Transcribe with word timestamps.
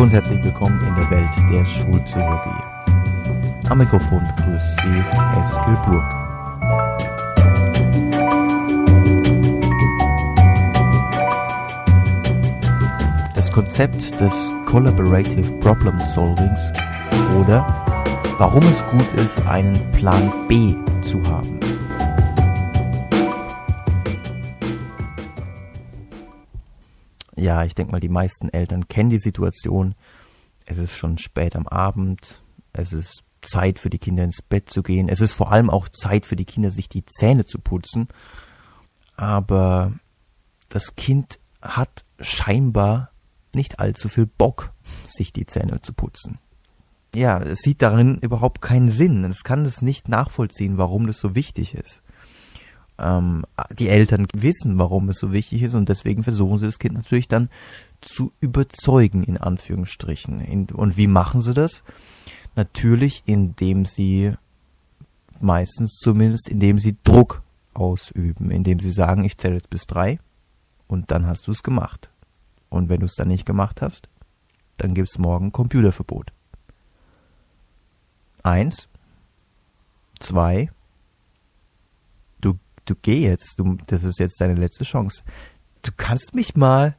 Hallo 0.00 0.06
und 0.08 0.14
herzlich 0.14 0.42
willkommen 0.42 0.80
in 0.86 0.94
der 0.94 1.10
Welt 1.10 1.28
der 1.52 1.62
Schulpsychologie. 1.62 2.62
Am 3.68 3.76
Mikrofon 3.76 4.22
begrüßt 4.34 4.80
Sie 4.80 5.04
Eskil 5.38 5.76
Burg. 5.84 6.02
Das 13.34 13.52
Konzept 13.52 14.18
des 14.18 14.50
Collaborative 14.64 15.52
Problem 15.60 16.00
Solvings 16.00 16.72
oder 17.38 17.66
warum 18.38 18.62
es 18.62 18.82
gut 18.86 19.06
ist, 19.22 19.46
einen 19.46 19.78
Plan 19.92 20.32
B 20.48 20.76
zu 21.02 21.20
haben. 21.24 21.59
Ja, 27.40 27.64
ich 27.64 27.74
denke 27.74 27.92
mal, 27.92 28.00
die 28.00 28.10
meisten 28.10 28.50
Eltern 28.50 28.86
kennen 28.88 29.08
die 29.08 29.18
Situation. 29.18 29.94
Es 30.66 30.76
ist 30.76 30.94
schon 30.94 31.16
spät 31.16 31.56
am 31.56 31.66
Abend. 31.66 32.42
Es 32.74 32.92
ist 32.92 33.22
Zeit 33.40 33.78
für 33.78 33.88
die 33.88 33.98
Kinder 33.98 34.24
ins 34.24 34.42
Bett 34.42 34.68
zu 34.68 34.82
gehen. 34.82 35.08
Es 35.08 35.22
ist 35.22 35.32
vor 35.32 35.50
allem 35.50 35.70
auch 35.70 35.88
Zeit 35.88 36.26
für 36.26 36.36
die 36.36 36.44
Kinder, 36.44 36.70
sich 36.70 36.90
die 36.90 37.06
Zähne 37.06 37.46
zu 37.46 37.58
putzen. 37.58 38.08
Aber 39.16 39.94
das 40.68 40.96
Kind 40.96 41.40
hat 41.62 42.04
scheinbar 42.20 43.10
nicht 43.54 43.80
allzu 43.80 44.10
viel 44.10 44.26
Bock, 44.26 44.74
sich 45.08 45.32
die 45.32 45.46
Zähne 45.46 45.80
zu 45.80 45.94
putzen. 45.94 46.38
Ja, 47.14 47.40
es 47.40 47.60
sieht 47.60 47.80
darin 47.80 48.18
überhaupt 48.18 48.60
keinen 48.60 48.90
Sinn. 48.90 49.24
Es 49.24 49.44
kann 49.44 49.64
es 49.64 49.80
nicht 49.80 50.10
nachvollziehen, 50.10 50.76
warum 50.76 51.06
das 51.06 51.18
so 51.18 51.34
wichtig 51.34 51.74
ist 51.74 52.02
ähm, 53.00 53.44
die 53.78 53.88
Eltern 53.88 54.26
wissen, 54.32 54.78
warum 54.78 55.08
es 55.08 55.18
so 55.18 55.32
wichtig 55.32 55.62
ist 55.62 55.74
und 55.74 55.88
deswegen 55.88 56.22
versuchen 56.22 56.58
sie 56.58 56.66
das 56.66 56.78
Kind 56.78 56.94
natürlich 56.94 57.28
dann 57.28 57.48
zu 58.00 58.32
überzeugen, 58.40 59.22
in 59.24 59.36
Anführungsstrichen. 59.36 60.40
In, 60.40 60.66
und 60.66 60.96
wie 60.96 61.06
machen 61.06 61.42
sie 61.42 61.54
das? 61.54 61.82
Natürlich, 62.56 63.22
indem 63.26 63.84
sie, 63.84 64.32
meistens 65.40 65.98
zumindest, 66.00 66.48
indem 66.48 66.78
sie 66.78 66.96
Druck 67.04 67.42
ausüben, 67.74 68.50
indem 68.50 68.80
sie 68.80 68.92
sagen, 68.92 69.24
ich 69.24 69.38
zähle 69.38 69.54
jetzt 69.54 69.70
bis 69.70 69.86
drei 69.86 70.18
und 70.88 71.10
dann 71.10 71.26
hast 71.26 71.46
du 71.46 71.52
es 71.52 71.62
gemacht. 71.62 72.10
Und 72.68 72.88
wenn 72.88 73.00
du 73.00 73.06
es 73.06 73.14
dann 73.14 73.28
nicht 73.28 73.46
gemacht 73.46 73.82
hast, 73.82 74.08
dann 74.76 74.94
gibt 74.94 75.08
es 75.10 75.18
morgen 75.18 75.52
Computerverbot. 75.52 76.32
Eins, 78.42 78.88
zwei, 80.18 80.70
du 82.90 82.94
geh 82.96 83.20
jetzt, 83.20 83.54
du, 83.58 83.76
das 83.86 84.04
ist 84.04 84.18
jetzt 84.18 84.40
deine 84.40 84.54
letzte 84.54 84.84
Chance. 84.84 85.22
Du 85.82 85.92
kannst 85.96 86.34
mich 86.34 86.56
mal, 86.56 86.96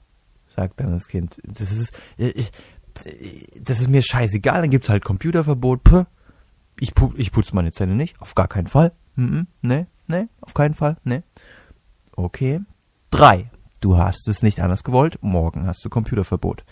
sagt 0.56 0.80
dann 0.80 0.92
das 0.92 1.08
Kind. 1.08 1.40
Das 1.44 1.72
ist, 1.72 1.94
ich, 2.18 2.52
das 3.62 3.80
ist 3.80 3.90
mir 3.90 4.02
scheißegal, 4.02 4.62
dann 4.62 4.72
gibt's 4.72 4.90
halt 4.90 5.04
Computerverbot. 5.04 5.84
Puh. 5.84 6.06
Ich, 6.80 6.96
pu 6.96 7.14
ich 7.16 7.32
putze 7.32 7.54
meine 7.54 7.72
Zähne 7.72 7.96
nicht, 7.96 8.20
auf 8.22 8.34
gar 8.34 8.48
keinen 8.48 8.68
Fall. 8.68 8.94
Mm 9.16 9.42
ne, 9.62 9.88
ne, 10.08 10.30
auf 10.40 10.54
keinen 10.54 10.74
Fall, 10.74 10.98
ne. 11.04 11.24
Okay. 12.16 12.62
Drei. 13.12 13.52
Du 13.82 13.98
hast 13.98 14.28
es 14.28 14.42
nicht 14.42 14.62
anders 14.62 14.84
gewollt, 14.84 15.18
morgen 15.22 15.66
hast 15.66 15.84
du 15.84 15.90
Computerverbot. 15.90 16.64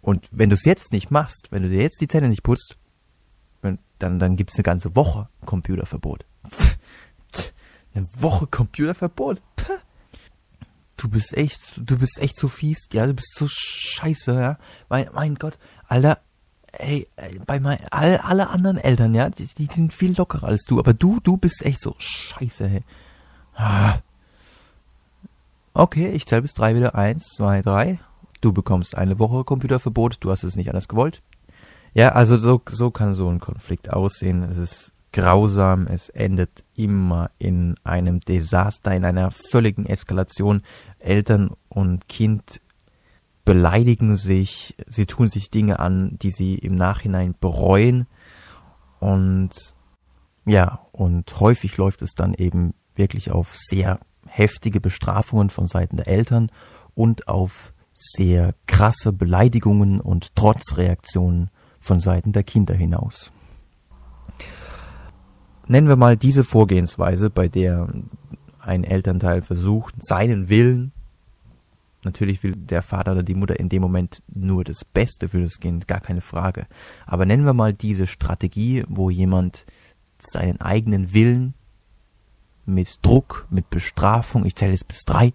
Und 0.00 0.28
wenn 0.32 0.50
du 0.50 0.54
es 0.54 0.64
jetzt 0.64 0.92
nicht 0.92 1.10
machst, 1.10 1.48
wenn 1.50 1.62
du 1.62 1.68
dir 1.68 1.82
jetzt 1.82 2.00
die 2.00 2.08
Zähne 2.08 2.28
nicht 2.28 2.42
putzt, 2.42 2.76
dann, 3.98 4.18
dann 4.18 4.36
gibt's 4.36 4.56
eine 4.56 4.62
ganze 4.62 4.94
Woche 4.94 5.28
Computerverbot. 5.44 6.26
Eine 7.96 8.08
Woche 8.18 8.46
Computerverbot. 8.46 9.40
Puh. 9.56 9.72
Du 10.98 11.08
bist 11.08 11.36
echt, 11.36 11.60
du 11.76 11.98
bist 11.98 12.18
echt 12.18 12.38
so 12.38 12.48
fies, 12.48 12.88
ja, 12.92 13.06
du 13.06 13.14
bist 13.14 13.34
so 13.34 13.46
scheiße, 13.48 14.32
ja. 14.32 14.58
Mein, 14.88 15.08
mein 15.14 15.34
Gott, 15.34 15.58
Alter, 15.88 16.18
ey, 16.72 17.06
bei 17.46 17.60
mein, 17.60 17.78
all, 17.90 18.16
alle 18.18 18.48
anderen 18.48 18.78
Eltern, 18.78 19.14
ja, 19.14 19.28
die, 19.28 19.46
die 19.46 19.66
sind 19.66 19.92
viel 19.92 20.16
lockerer 20.16 20.48
als 20.48 20.64
du, 20.64 20.78
aber 20.78 20.94
du, 20.94 21.20
du 21.20 21.36
bist 21.36 21.64
echt 21.64 21.82
so 21.82 21.94
scheiße, 21.98 22.66
hey. 22.66 22.82
Ah. 23.54 23.98
Okay, 25.74 26.10
ich 26.10 26.26
zähle 26.26 26.42
bis 26.42 26.54
drei 26.54 26.74
wieder. 26.74 26.94
Eins, 26.94 27.28
zwei, 27.34 27.60
drei. 27.60 27.98
Du 28.40 28.52
bekommst 28.52 28.96
eine 28.96 29.18
Woche 29.18 29.44
Computerverbot, 29.44 30.18
du 30.20 30.30
hast 30.30 30.44
es 30.44 30.56
nicht 30.56 30.68
anders 30.68 30.88
gewollt. 30.88 31.22
Ja, 31.92 32.10
also 32.12 32.36
so, 32.36 32.62
so 32.68 32.90
kann 32.90 33.14
so 33.14 33.28
ein 33.28 33.40
Konflikt 33.40 33.92
aussehen. 33.92 34.42
Es 34.42 34.56
ist 34.56 34.92
grausam, 35.16 35.86
es 35.86 36.10
endet 36.10 36.62
immer 36.76 37.30
in 37.38 37.76
einem 37.84 38.20
Desaster, 38.20 38.94
in 38.94 39.06
einer 39.06 39.30
völligen 39.30 39.86
Eskalation. 39.86 40.60
Eltern 40.98 41.52
und 41.70 42.06
Kind 42.06 42.60
beleidigen 43.46 44.16
sich, 44.16 44.76
sie 44.86 45.06
tun 45.06 45.28
sich 45.28 45.50
Dinge 45.50 45.78
an, 45.78 46.18
die 46.20 46.30
sie 46.30 46.56
im 46.56 46.74
Nachhinein 46.74 47.34
bereuen. 47.40 48.06
Und 49.00 49.52
ja, 50.44 50.80
und 50.92 51.40
häufig 51.40 51.78
läuft 51.78 52.02
es 52.02 52.12
dann 52.14 52.34
eben 52.34 52.74
wirklich 52.94 53.30
auf 53.30 53.56
sehr 53.58 54.00
heftige 54.26 54.82
Bestrafungen 54.82 55.48
von 55.48 55.66
Seiten 55.66 55.96
der 55.96 56.08
Eltern 56.08 56.50
und 56.94 57.26
auf 57.26 57.72
sehr 57.94 58.54
krasse 58.66 59.14
Beleidigungen 59.14 60.02
und 60.02 60.36
Trotzreaktionen 60.36 61.48
von 61.80 62.00
Seiten 62.00 62.32
der 62.32 62.42
Kinder 62.42 62.74
hinaus 62.74 63.32
nennen 65.68 65.88
wir 65.88 65.96
mal 65.96 66.16
diese 66.16 66.44
Vorgehensweise, 66.44 67.30
bei 67.30 67.48
der 67.48 67.88
ein 68.60 68.84
Elternteil 68.84 69.42
versucht, 69.42 69.94
seinen 70.00 70.48
Willen, 70.48 70.92
natürlich 72.02 72.42
will 72.42 72.54
der 72.56 72.82
Vater 72.82 73.12
oder 73.12 73.22
die 73.22 73.34
Mutter 73.34 73.58
in 73.58 73.68
dem 73.68 73.82
Moment 73.82 74.22
nur 74.32 74.64
das 74.64 74.84
Beste 74.84 75.28
für 75.28 75.42
das 75.42 75.60
Kind, 75.60 75.86
gar 75.86 76.00
keine 76.00 76.20
Frage. 76.20 76.66
Aber 77.06 77.26
nennen 77.26 77.44
wir 77.44 77.52
mal 77.52 77.72
diese 77.72 78.06
Strategie, 78.06 78.84
wo 78.88 79.10
jemand 79.10 79.66
seinen 80.18 80.60
eigenen 80.60 81.12
Willen 81.12 81.54
mit 82.64 82.98
Druck, 83.02 83.46
mit 83.50 83.70
Bestrafung, 83.70 84.44
ich 84.44 84.56
zähle 84.56 84.72
jetzt 84.72 84.88
bis 84.88 85.04
drei, 85.04 85.32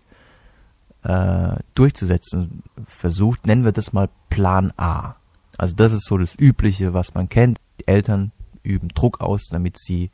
äh, 1.03 1.55
durchzusetzen 1.75 2.63
versucht, 2.85 3.47
nennen 3.47 3.63
wir 3.65 3.71
das 3.71 3.93
mal 3.93 4.09
Plan 4.29 4.73
A. 4.77 5.15
Also 5.57 5.75
das 5.75 5.93
ist 5.93 6.05
so 6.05 6.17
das 6.17 6.37
Übliche, 6.37 6.93
was 6.93 7.13
man 7.13 7.29
kennt. 7.29 7.59
Die 7.79 7.87
Eltern 7.87 8.31
üben 8.63 8.89
Druck 8.89 9.21
aus, 9.21 9.47
damit 9.49 9.77
sie 9.79 10.11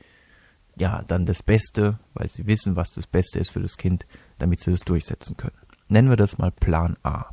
ja 0.78 1.04
dann 1.08 1.26
das 1.26 1.44
Beste, 1.44 2.00
weil 2.14 2.28
sie 2.28 2.48
wissen, 2.48 2.76
was 2.76 2.92
das 2.92 3.08
Beste 3.08 3.40
ist 3.40 3.52
für 3.52 3.62
das 3.62 3.78
Kind, 3.78 4.06
damit 4.38 4.62
sie 4.62 4.72
das 4.72 4.82
durchsetzen 4.82 5.38
können. 5.38 5.58
Nennen 5.88 6.10
wir 6.10 6.18
das 6.18 6.38
mal 6.38 6.52
Plan 6.52 6.98
A. 7.04 7.32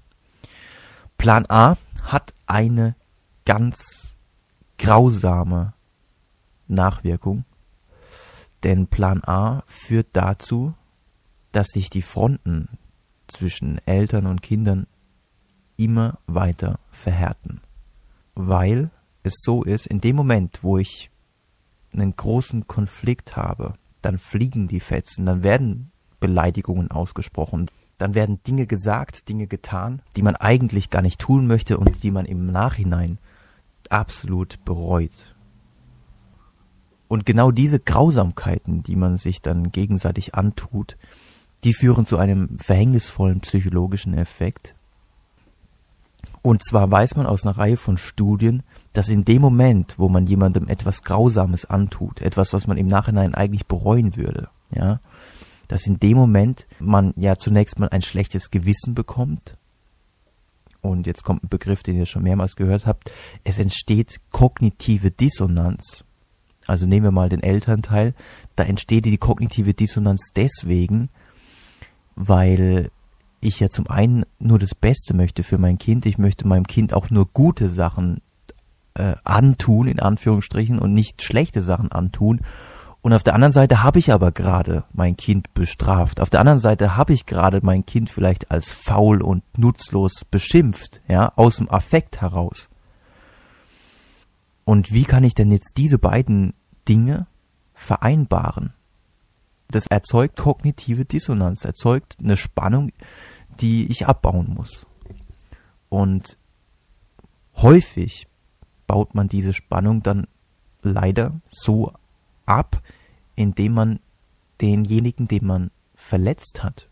Plan 1.18 1.44
A 1.48 1.76
hat 2.02 2.34
eine 2.46 2.96
ganz 3.44 4.14
grausame 4.78 5.74
Nachwirkung, 6.68 7.44
denn 8.62 8.86
Plan 8.86 9.22
A 9.24 9.62
führt 9.66 10.08
dazu, 10.12 10.74
dass 11.52 11.68
sich 11.68 11.90
die 11.90 12.02
Fronten 12.02 12.68
zwischen 13.26 13.78
Eltern 13.86 14.26
und 14.26 14.42
Kindern 14.42 14.86
immer 15.76 16.18
weiter 16.26 16.78
verhärten, 16.90 17.60
weil 18.34 18.90
es 19.24 19.34
so 19.38 19.64
ist, 19.64 19.86
in 19.86 20.00
dem 20.00 20.14
Moment, 20.14 20.60
wo 20.62 20.78
ich 20.78 21.10
einen 21.92 22.14
großen 22.14 22.68
Konflikt 22.68 23.36
habe, 23.36 23.74
dann 24.02 24.18
fliegen 24.18 24.68
die 24.68 24.80
Fetzen, 24.80 25.26
dann 25.26 25.42
werden 25.42 25.90
Beleidigungen 26.20 26.90
ausgesprochen, 26.90 27.66
dann 27.98 28.14
werden 28.14 28.42
Dinge 28.46 28.66
gesagt, 28.66 29.28
Dinge 29.28 29.46
getan, 29.46 30.02
die 30.16 30.22
man 30.22 30.36
eigentlich 30.36 30.90
gar 30.90 31.02
nicht 31.02 31.20
tun 31.20 31.46
möchte 31.46 31.78
und 31.78 32.02
die 32.02 32.10
man 32.10 32.26
im 32.26 32.50
Nachhinein 32.50 33.18
absolut 33.88 34.64
bereut. 34.64 35.34
Und 37.08 37.24
genau 37.26 37.50
diese 37.50 37.78
Grausamkeiten, 37.78 38.82
die 38.82 38.96
man 38.96 39.16
sich 39.16 39.40
dann 39.40 39.70
gegenseitig 39.70 40.34
antut, 40.34 40.96
die 41.62 41.72
führen 41.72 42.06
zu 42.06 42.18
einem 42.18 42.58
verhängnisvollen 42.58 43.40
psychologischen 43.40 44.14
Effekt, 44.14 44.74
und 46.44 46.62
zwar 46.62 46.90
weiß 46.90 47.16
man 47.16 47.24
aus 47.24 47.46
einer 47.46 47.56
Reihe 47.56 47.78
von 47.78 47.96
Studien, 47.96 48.64
dass 48.92 49.08
in 49.08 49.24
dem 49.24 49.40
Moment, 49.40 49.94
wo 49.98 50.10
man 50.10 50.26
jemandem 50.26 50.68
etwas 50.68 51.02
Grausames 51.02 51.64
antut, 51.64 52.20
etwas, 52.20 52.52
was 52.52 52.66
man 52.66 52.76
im 52.76 52.86
Nachhinein 52.86 53.34
eigentlich 53.34 53.66
bereuen 53.66 54.14
würde, 54.14 54.50
ja, 54.70 55.00
dass 55.68 55.86
in 55.86 55.98
dem 55.98 56.18
Moment 56.18 56.66
man 56.78 57.14
ja 57.16 57.36
zunächst 57.36 57.78
mal 57.78 57.88
ein 57.88 58.02
schlechtes 58.02 58.50
Gewissen 58.50 58.94
bekommt. 58.94 59.56
Und 60.82 61.06
jetzt 61.06 61.24
kommt 61.24 61.44
ein 61.44 61.48
Begriff, 61.48 61.82
den 61.82 61.96
ihr 61.96 62.04
schon 62.04 62.24
mehrmals 62.24 62.56
gehört 62.56 62.84
habt. 62.84 63.10
Es 63.42 63.58
entsteht 63.58 64.20
kognitive 64.30 65.10
Dissonanz. 65.10 66.04
Also 66.66 66.84
nehmen 66.84 67.04
wir 67.04 67.10
mal 67.10 67.30
den 67.30 67.42
Elternteil. 67.42 68.12
Da 68.54 68.64
entsteht 68.64 69.06
die 69.06 69.16
kognitive 69.16 69.72
Dissonanz 69.72 70.32
deswegen, 70.36 71.08
weil 72.16 72.90
ich 73.44 73.60
ja 73.60 73.68
zum 73.68 73.86
einen 73.88 74.24
nur 74.38 74.58
das 74.58 74.74
Beste 74.74 75.14
möchte 75.14 75.42
für 75.42 75.58
mein 75.58 75.78
Kind. 75.78 76.06
Ich 76.06 76.18
möchte 76.18 76.46
meinem 76.46 76.66
Kind 76.66 76.94
auch 76.94 77.10
nur 77.10 77.26
gute 77.26 77.70
Sachen 77.70 78.20
äh, 78.94 79.14
antun, 79.24 79.86
in 79.86 80.00
Anführungsstrichen, 80.00 80.78
und 80.78 80.92
nicht 80.92 81.22
schlechte 81.22 81.62
Sachen 81.62 81.92
antun. 81.92 82.40
Und 83.02 83.12
auf 83.12 83.22
der 83.22 83.34
anderen 83.34 83.52
Seite 83.52 83.82
habe 83.82 83.98
ich 83.98 84.12
aber 84.12 84.32
gerade 84.32 84.84
mein 84.92 85.16
Kind 85.16 85.52
bestraft. 85.52 86.20
Auf 86.20 86.30
der 86.30 86.40
anderen 86.40 86.58
Seite 86.58 86.96
habe 86.96 87.12
ich 87.12 87.26
gerade 87.26 87.60
mein 87.62 87.84
Kind 87.84 88.08
vielleicht 88.08 88.50
als 88.50 88.70
faul 88.70 89.20
und 89.20 89.42
nutzlos 89.58 90.24
beschimpft, 90.24 91.02
ja, 91.06 91.32
aus 91.36 91.56
dem 91.56 91.70
Affekt 91.70 92.22
heraus. 92.22 92.70
Und 94.64 94.90
wie 94.92 95.04
kann 95.04 95.22
ich 95.22 95.34
denn 95.34 95.52
jetzt 95.52 95.76
diese 95.76 95.98
beiden 95.98 96.54
Dinge 96.88 97.26
vereinbaren? 97.74 98.72
Das 99.68 99.86
erzeugt 99.86 100.38
kognitive 100.38 101.04
Dissonanz, 101.04 101.64
erzeugt 101.64 102.16
eine 102.22 102.36
Spannung, 102.36 102.92
die 103.60 103.90
ich 103.90 104.06
abbauen 104.06 104.54
muss. 104.54 104.86
Und 105.88 106.38
häufig 107.56 108.26
baut 108.86 109.14
man 109.14 109.28
diese 109.28 109.52
Spannung 109.52 110.02
dann 110.02 110.26
leider 110.82 111.40
so 111.48 111.92
ab, 112.46 112.82
indem 113.36 113.74
man 113.74 114.00
denjenigen, 114.60 115.28
den 115.28 115.46
man 115.46 115.70
verletzt 115.94 116.62
hat, 116.62 116.88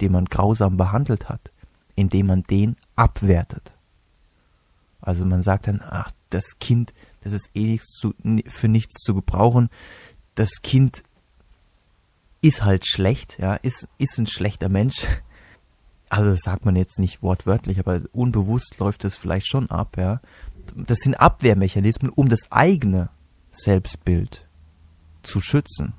den 0.00 0.12
man 0.12 0.24
grausam 0.24 0.76
behandelt 0.76 1.28
hat, 1.28 1.50
indem 1.94 2.26
man 2.26 2.42
den 2.44 2.76
abwertet. 2.96 3.74
Also 5.00 5.24
man 5.24 5.42
sagt 5.42 5.66
dann, 5.66 5.82
ach, 5.82 6.12
das 6.30 6.58
Kind, 6.58 6.92
das 7.22 7.32
ist 7.32 7.50
eh 7.54 7.66
nichts 7.66 7.88
zu, 7.92 8.14
für 8.46 8.68
nichts 8.68 9.02
zu 9.02 9.14
gebrauchen. 9.14 9.70
Das 10.34 10.62
Kind 10.62 11.02
ist 12.42 12.64
halt 12.64 12.86
schlecht, 12.86 13.38
ja, 13.38 13.54
ist, 13.54 13.88
ist 13.98 14.18
ein 14.18 14.26
schlechter 14.26 14.68
Mensch. 14.68 15.06
Also 16.10 16.30
das 16.30 16.40
sagt 16.40 16.64
man 16.64 16.74
jetzt 16.74 16.98
nicht 16.98 17.22
wortwörtlich, 17.22 17.78
aber 17.78 18.00
unbewusst 18.12 18.78
läuft 18.78 19.04
das 19.04 19.16
vielleicht 19.16 19.46
schon 19.46 19.70
ab, 19.70 19.96
ja. 19.96 20.20
Das 20.76 20.98
sind 20.98 21.14
Abwehrmechanismen, 21.14 22.10
um 22.10 22.28
das 22.28 22.50
eigene 22.50 23.10
Selbstbild 23.48 24.46
zu 25.22 25.40
schützen, 25.40 25.94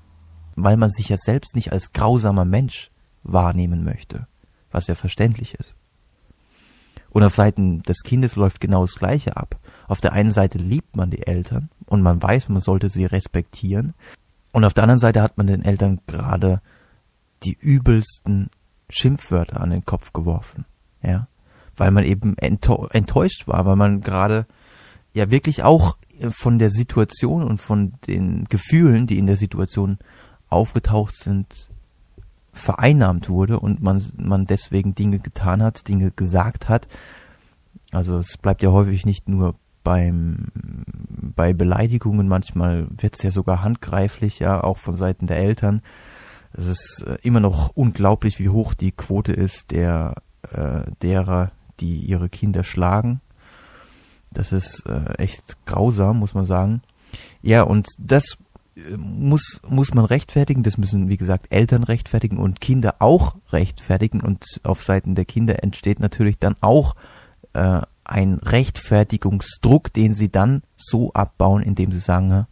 weil 0.55 0.75
man 0.75 0.89
sich 0.89 1.09
ja 1.09 1.17
selbst 1.17 1.55
nicht 1.55 1.71
als 1.71 1.93
grausamer 1.93 2.45
Mensch 2.45 2.91
wahrnehmen 3.23 3.85
möchte, 3.85 4.27
was 4.69 4.87
ja 4.87 4.95
verständlich 4.95 5.55
ist. 5.55 5.75
Und 7.09 7.23
auf 7.23 7.35
Seiten 7.35 7.81
des 7.83 8.03
Kindes 8.03 8.35
läuft 8.35 8.59
genau 8.59 8.81
das 8.81 8.95
Gleiche 8.95 9.37
ab. 9.37 9.59
Auf 9.87 10.01
der 10.01 10.13
einen 10.13 10.31
Seite 10.31 10.57
liebt 10.57 10.95
man 10.95 11.09
die 11.09 11.25
Eltern 11.25 11.69
und 11.85 12.01
man 12.01 12.21
weiß, 12.21 12.49
man 12.49 12.61
sollte 12.61 12.89
sie 12.89 13.05
respektieren. 13.05 13.93
Und 14.51 14.65
auf 14.65 14.73
der 14.73 14.83
anderen 14.83 14.99
Seite 14.99 15.21
hat 15.21 15.37
man 15.37 15.47
den 15.47 15.63
Eltern 15.63 16.01
gerade 16.07 16.61
die 17.43 17.57
übelsten 17.59 18.49
Schimpfwörter 18.91 19.61
an 19.61 19.69
den 19.69 19.85
Kopf 19.85 20.13
geworfen. 20.13 20.65
Ja. 21.01 21.27
Weil 21.75 21.91
man 21.91 22.03
eben 22.03 22.37
enttäuscht 22.37 23.47
war, 23.47 23.65
weil 23.65 23.75
man 23.75 24.01
gerade 24.01 24.45
ja 25.13 25.31
wirklich 25.31 25.63
auch 25.63 25.97
von 26.29 26.59
der 26.59 26.69
Situation 26.69 27.43
und 27.43 27.57
von 27.57 27.93
den 28.07 28.45
Gefühlen, 28.45 29.07
die 29.07 29.17
in 29.17 29.25
der 29.25 29.37
Situation 29.37 29.97
aufgetaucht 30.49 31.15
sind, 31.15 31.69
vereinnahmt 32.53 33.29
wurde 33.29 33.59
und 33.59 33.81
man, 33.81 34.03
man 34.17 34.45
deswegen 34.45 34.93
Dinge 34.93 35.19
getan 35.19 35.63
hat, 35.63 35.87
Dinge 35.87 36.11
gesagt 36.11 36.69
hat. 36.69 36.87
Also 37.91 38.19
es 38.19 38.37
bleibt 38.37 38.61
ja 38.61 38.71
häufig 38.71 39.05
nicht 39.05 39.27
nur 39.27 39.55
beim, 39.83 40.47
bei 41.35 41.53
Beleidigungen, 41.53 42.27
manchmal 42.27 42.87
wird 42.89 43.15
es 43.15 43.23
ja 43.23 43.31
sogar 43.31 43.63
handgreiflich, 43.63 44.39
ja, 44.39 44.63
auch 44.63 44.77
von 44.77 44.95
Seiten 44.95 45.27
der 45.27 45.37
Eltern. 45.37 45.81
Es 46.53 46.65
ist 46.65 47.05
äh, 47.07 47.17
immer 47.23 47.39
noch 47.39 47.71
unglaublich, 47.75 48.39
wie 48.39 48.49
hoch 48.49 48.73
die 48.73 48.91
Quote 48.91 49.33
ist 49.33 49.71
der, 49.71 50.15
äh, 50.51 50.83
derer, 51.01 51.51
die 51.79 51.99
ihre 51.99 52.29
Kinder 52.29 52.63
schlagen. 52.63 53.21
Das 54.31 54.51
ist 54.51 54.85
äh, 54.85 55.13
echt 55.15 55.65
grausam, 55.65 56.19
muss 56.19 56.33
man 56.33 56.45
sagen. 56.45 56.81
Ja, 57.41 57.63
und 57.63 57.87
das 57.97 58.37
muss, 58.97 59.61
muss 59.67 59.93
man 59.93 60.05
rechtfertigen, 60.05 60.63
das 60.63 60.77
müssen, 60.77 61.09
wie 61.09 61.17
gesagt, 61.17 61.47
Eltern 61.49 61.83
rechtfertigen 61.83 62.37
und 62.37 62.61
Kinder 62.61 62.95
auch 62.99 63.35
rechtfertigen 63.51 64.21
und 64.21 64.45
auf 64.63 64.83
Seiten 64.83 65.15
der 65.15 65.25
Kinder 65.25 65.63
entsteht 65.63 65.99
natürlich 65.99 66.39
dann 66.39 66.55
auch 66.61 66.95
äh, 67.53 67.81
ein 68.03 68.35
Rechtfertigungsdruck, 68.35 69.93
den 69.93 70.13
sie 70.13 70.31
dann 70.31 70.63
so 70.75 71.13
abbauen, 71.13 71.61
indem 71.61 71.91
sie 71.91 71.99
sagen, 71.99 72.47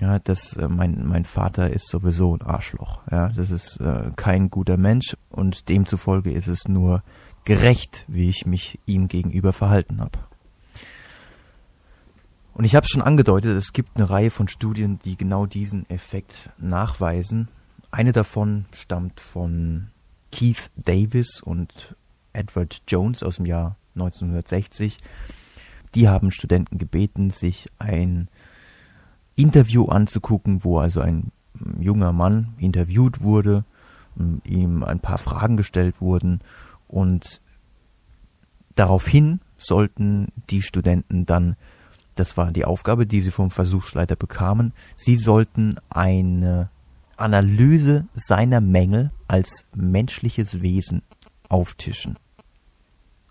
ja, 0.00 0.18
dass 0.18 0.56
äh, 0.56 0.68
mein, 0.68 1.06
mein 1.06 1.24
Vater 1.24 1.70
ist 1.70 1.88
sowieso 1.88 2.34
ein 2.34 2.42
Arschloch, 2.42 3.00
ja, 3.10 3.28
das 3.28 3.50
ist 3.50 3.80
äh, 3.80 4.10
kein 4.16 4.50
guter 4.50 4.76
Mensch 4.76 5.16
und 5.28 5.68
demzufolge 5.68 6.32
ist 6.32 6.48
es 6.48 6.66
nur 6.66 7.02
gerecht, 7.44 8.04
wie 8.08 8.28
ich 8.28 8.46
mich 8.46 8.78
ihm 8.86 9.08
gegenüber 9.08 9.52
verhalten 9.52 10.00
habe. 10.00 10.18
Und 12.54 12.64
ich 12.64 12.74
habe 12.74 12.86
schon 12.88 13.02
angedeutet, 13.02 13.56
es 13.56 13.72
gibt 13.72 13.96
eine 13.96 14.10
Reihe 14.10 14.30
von 14.30 14.48
Studien, 14.48 14.98
die 15.04 15.16
genau 15.16 15.46
diesen 15.46 15.88
Effekt 15.88 16.50
nachweisen. 16.58 17.48
Eine 17.90 18.12
davon 18.12 18.66
stammt 18.72 19.20
von 19.20 19.88
Keith 20.30 20.70
Davis 20.76 21.40
und 21.40 21.94
Edward 22.32 22.82
Jones 22.86 23.22
aus 23.22 23.36
dem 23.36 23.46
Jahr 23.46 23.76
1960. 23.94 24.98
Die 25.94 26.08
haben 26.08 26.30
Studenten 26.30 26.78
gebeten, 26.78 27.30
sich 27.30 27.68
ein 27.78 28.28
Interview 29.42 29.86
anzugucken, 29.86 30.64
wo 30.64 30.78
also 30.78 31.00
ein 31.00 31.32
junger 31.78 32.12
Mann 32.12 32.54
interviewt 32.58 33.22
wurde, 33.22 33.64
ihm 34.44 34.82
ein 34.82 35.00
paar 35.00 35.18
Fragen 35.18 35.56
gestellt 35.56 36.00
wurden 36.00 36.40
und 36.88 37.40
daraufhin 38.74 39.40
sollten 39.58 40.28
die 40.50 40.62
Studenten 40.62 41.26
dann 41.26 41.56
das 42.20 42.36
war 42.36 42.52
die 42.52 42.66
Aufgabe, 42.66 43.06
die 43.06 43.22
sie 43.22 43.30
vom 43.30 43.50
Versuchsleiter 43.50 44.14
bekamen. 44.14 44.74
Sie 44.96 45.16
sollten 45.16 45.76
eine 45.88 46.68
Analyse 47.16 48.06
seiner 48.14 48.60
Mängel 48.60 49.10
als 49.26 49.64
menschliches 49.74 50.60
Wesen 50.60 51.02
auftischen. 51.48 52.16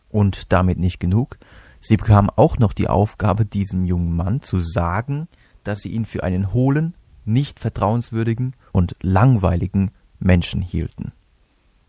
Und 0.10 0.52
damit 0.52 0.80
nicht 0.80 1.00
genug. 1.00 1.38
Sie 1.80 1.98
bekamen 1.98 2.32
auch 2.36 2.58
noch 2.58 2.74
die 2.74 2.88
Aufgabe, 2.88 3.46
diesem 3.46 3.86
jungen 3.86 4.16
Mann 4.16 4.42
zu 4.42 4.60
sagen, 4.60 5.28
dass 5.64 5.80
sie 5.80 5.90
ihn 5.90 6.06
für 6.06 6.24
einen 6.24 6.54
hohlen, 6.54 6.94
nicht 7.26 7.60
vertrauenswürdigen 7.60 8.56
und 8.72 8.96
langweiligen 9.02 9.92
Menschen 10.20 10.62
hielten. 10.62 11.12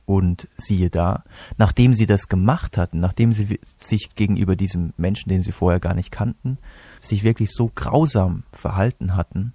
Und 0.07 0.49
siehe 0.57 0.91
da, 0.91 1.23
nachdem 1.57 1.95
sie 1.95 2.07
das 2.07 2.29
gemacht 2.29 2.77
hatten, 2.77 2.99
nachdem 2.99 3.33
sie 3.33 3.61
sich 3.79 4.15
gegenüber 4.17 4.57
diesem 4.57 4.93
Menschen, 4.97 5.29
den 5.29 5.43
sie 5.43 5.53
vorher 5.53 5.79
gar 5.79 5.95
nicht 5.95 6.11
kannten, 6.11 6.59
sich 7.01 7.23
wirklich 7.23 7.53
so 7.53 7.71
grausam 7.73 8.43
verhalten 8.53 9.15
hatten, 9.15 9.53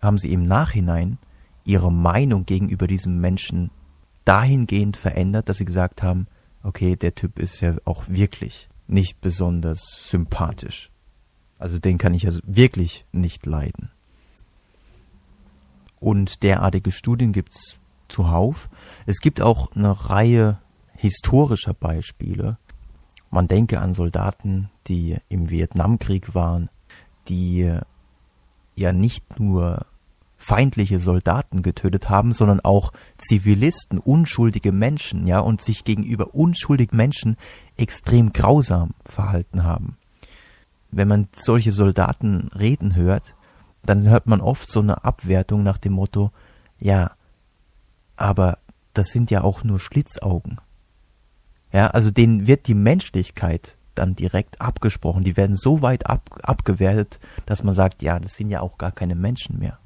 haben 0.00 0.18
sie 0.18 0.32
im 0.32 0.44
Nachhinein 0.44 1.18
ihre 1.64 1.92
Meinung 1.92 2.46
gegenüber 2.46 2.86
diesem 2.86 3.20
Menschen 3.20 3.70
dahingehend 4.24 4.96
verändert, 4.96 5.48
dass 5.48 5.58
sie 5.58 5.64
gesagt 5.64 6.02
haben, 6.02 6.28
okay, 6.62 6.96
der 6.96 7.14
Typ 7.14 7.38
ist 7.38 7.60
ja 7.60 7.74
auch 7.84 8.04
wirklich 8.08 8.68
nicht 8.86 9.20
besonders 9.20 9.80
sympathisch. 10.08 10.90
Also 11.64 11.78
den 11.78 11.96
kann 11.96 12.12
ich 12.12 12.26
also 12.26 12.42
wirklich 12.44 13.06
nicht 13.10 13.46
leiden. 13.46 13.88
Und 15.98 16.42
derartige 16.42 16.90
Studien 16.90 17.32
gibt's 17.32 17.78
zuhauf. 18.06 18.68
Es 19.06 19.20
gibt 19.20 19.40
auch 19.40 19.74
eine 19.74 20.10
Reihe 20.10 20.58
historischer 20.92 21.72
Beispiele, 21.72 22.58
man 23.30 23.48
denke 23.48 23.80
an 23.80 23.94
Soldaten, 23.94 24.68
die 24.88 25.16
im 25.30 25.48
Vietnamkrieg 25.48 26.34
waren, 26.34 26.68
die 27.28 27.72
ja 28.74 28.92
nicht 28.92 29.40
nur 29.40 29.86
feindliche 30.36 31.00
Soldaten 31.00 31.62
getötet 31.62 32.10
haben, 32.10 32.34
sondern 32.34 32.60
auch 32.60 32.92
Zivilisten, 33.16 33.98
unschuldige 33.98 34.70
Menschen, 34.70 35.26
ja, 35.26 35.40
und 35.40 35.62
sich 35.62 35.84
gegenüber 35.84 36.34
unschuldigen 36.34 36.98
Menschen 36.98 37.38
extrem 37.78 38.34
grausam 38.34 38.90
verhalten 39.06 39.64
haben. 39.64 39.96
Wenn 40.96 41.08
man 41.08 41.28
solche 41.32 41.72
Soldaten 41.72 42.50
reden 42.58 42.94
hört, 42.94 43.34
dann 43.84 44.08
hört 44.08 44.26
man 44.26 44.40
oft 44.40 44.70
so 44.70 44.80
eine 44.80 45.04
Abwertung 45.04 45.62
nach 45.62 45.78
dem 45.78 45.94
Motto, 45.94 46.30
ja, 46.78 47.12
aber 48.16 48.58
das 48.92 49.08
sind 49.08 49.30
ja 49.30 49.42
auch 49.42 49.64
nur 49.64 49.80
Schlitzaugen. 49.80 50.60
Ja, 51.72 51.88
also 51.88 52.10
denen 52.10 52.46
wird 52.46 52.68
die 52.68 52.74
Menschlichkeit 52.74 53.76
dann 53.96 54.14
direkt 54.14 54.60
abgesprochen. 54.60 55.24
Die 55.24 55.36
werden 55.36 55.56
so 55.56 55.82
weit 55.82 56.06
ab, 56.06 56.30
abgewertet, 56.42 57.18
dass 57.46 57.64
man 57.64 57.74
sagt, 57.74 58.02
ja, 58.02 58.18
das 58.18 58.34
sind 58.34 58.50
ja 58.50 58.60
auch 58.60 58.78
gar 58.78 58.92
keine 58.92 59.14
Menschen 59.16 59.58
mehr. 59.58 59.78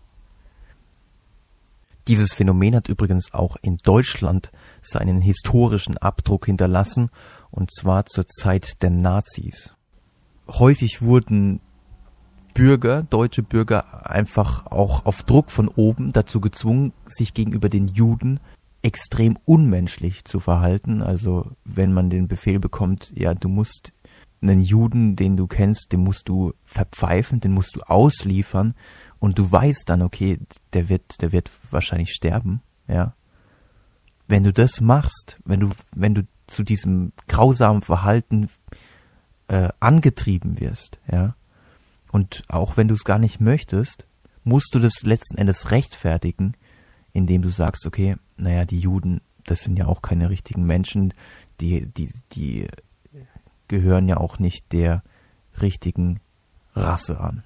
Dieses 2.06 2.32
Phänomen 2.32 2.74
hat 2.74 2.88
übrigens 2.88 3.32
auch 3.34 3.56
in 3.60 3.78
Deutschland 3.78 4.50
seinen 4.82 5.20
historischen 5.20 5.98
Abdruck 5.98 6.46
hinterlassen, 6.46 7.10
und 7.50 7.72
zwar 7.72 8.06
zur 8.06 8.26
Zeit 8.26 8.82
der 8.82 8.90
Nazis. 8.90 9.74
Häufig 10.48 11.02
wurden 11.02 11.60
Bürger, 12.54 13.04
deutsche 13.04 13.42
Bürger, 13.42 14.10
einfach 14.10 14.66
auch 14.66 15.06
auf 15.06 15.22
Druck 15.22 15.50
von 15.50 15.68
oben 15.68 16.12
dazu 16.12 16.40
gezwungen, 16.40 16.92
sich 17.06 17.34
gegenüber 17.34 17.68
den 17.68 17.88
Juden 17.88 18.40
extrem 18.82 19.38
unmenschlich 19.44 20.24
zu 20.24 20.40
verhalten. 20.40 21.02
Also 21.02 21.52
wenn 21.64 21.92
man 21.92 22.10
den 22.10 22.28
Befehl 22.28 22.58
bekommt, 22.58 23.12
ja, 23.16 23.34
du 23.34 23.48
musst 23.48 23.92
einen 24.40 24.60
Juden, 24.60 25.16
den 25.16 25.36
du 25.36 25.46
kennst, 25.46 25.92
den 25.92 26.00
musst 26.00 26.28
du 26.28 26.52
verpfeifen, 26.64 27.40
den 27.40 27.52
musst 27.52 27.76
du 27.76 27.80
ausliefern 27.82 28.74
und 29.18 29.38
du 29.38 29.50
weißt 29.50 29.88
dann, 29.88 30.02
okay, 30.02 30.38
der 30.72 30.88
wird, 30.88 31.22
der 31.22 31.32
wird 31.32 31.50
wahrscheinlich 31.70 32.10
sterben, 32.10 32.62
ja. 32.86 33.14
Wenn 34.26 34.44
du 34.44 34.52
das 34.52 34.80
machst, 34.80 35.38
wenn 35.44 35.60
du, 35.60 35.70
wenn 35.94 36.14
du 36.14 36.26
zu 36.46 36.62
diesem 36.62 37.12
grausamen 37.28 37.82
Verhalten 37.82 38.50
äh, 39.48 39.68
angetrieben 39.80 40.60
wirst, 40.60 40.98
ja, 41.10 41.34
Und 42.12 42.44
auch 42.48 42.76
wenn 42.76 42.88
du 42.88 42.94
es 42.94 43.04
gar 43.04 43.18
nicht 43.18 43.40
möchtest, 43.40 44.06
musst 44.44 44.74
du 44.74 44.78
das 44.78 45.02
letzten 45.02 45.38
Endes 45.38 45.70
rechtfertigen, 45.70 46.54
indem 47.12 47.42
du 47.42 47.50
sagst, 47.50 47.86
okay, 47.86 48.16
naja, 48.36 48.64
die 48.64 48.78
Juden, 48.78 49.20
das 49.44 49.62
sind 49.62 49.78
ja 49.78 49.86
auch 49.86 50.02
keine 50.02 50.30
richtigen 50.30 50.64
Menschen, 50.64 51.12
die, 51.60 51.88
die, 51.88 52.10
die 52.32 52.68
gehören 53.66 54.08
ja 54.08 54.18
auch 54.18 54.38
nicht 54.38 54.72
der 54.72 55.02
richtigen 55.60 56.20
Rasse 56.74 57.20
an. 57.20 57.44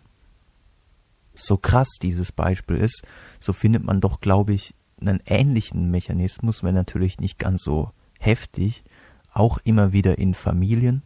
So 1.34 1.56
krass 1.56 1.88
dieses 2.00 2.30
Beispiel 2.30 2.76
ist, 2.76 3.02
so 3.40 3.52
findet 3.52 3.84
man 3.84 4.00
doch, 4.00 4.20
glaube 4.20 4.52
ich, 4.52 4.74
einen 5.00 5.20
ähnlichen 5.26 5.90
Mechanismus, 5.90 6.62
wenn 6.62 6.74
natürlich 6.74 7.18
nicht 7.18 7.38
ganz 7.38 7.62
so 7.62 7.90
heftig, 8.18 8.84
auch 9.32 9.58
immer 9.64 9.92
wieder 9.92 10.18
in 10.18 10.34
Familien, 10.34 11.02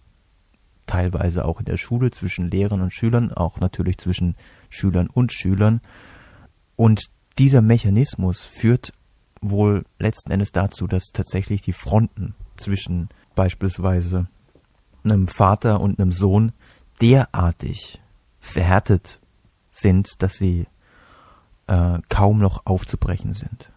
teilweise 0.87 1.45
auch 1.45 1.61
in 1.61 1.67
der 1.67 1.77
Schule 1.77 2.11
zwischen 2.11 2.51
Lehrern 2.51 2.81
und 2.81 2.93
Schülern, 2.93 3.33
auch 3.33 3.61
natürlich 3.61 3.99
zwischen 3.99 4.37
Schülern 4.69 5.09
und 5.09 5.33
Schülern. 5.33 5.81
Und 6.77 7.11
dieser 7.39 7.63
Mechanismus 7.63 8.43
führt 8.43 8.93
wohl 9.41 9.85
letzten 9.99 10.31
Endes 10.31 10.53
dazu, 10.53 10.87
dass 10.87 11.13
tatsächlich 11.13 11.63
die 11.63 11.73
Fronten 11.73 12.35
zwischen 12.57 13.09
beispielsweise 13.35 14.29
einem 15.05 15.29
Vater 15.29 15.81
und 15.81 15.99
einem 15.99 16.13
Sohn 16.13 16.53
derartig 17.01 18.01
verhärtet 18.41 19.21
sind, 19.71 20.23
dass 20.23 20.35
sie 20.35 20.67
äh, 21.67 21.99
kaum 22.09 22.39
noch 22.39 22.65
aufzubrechen 22.65 23.35
sind. 23.35 23.71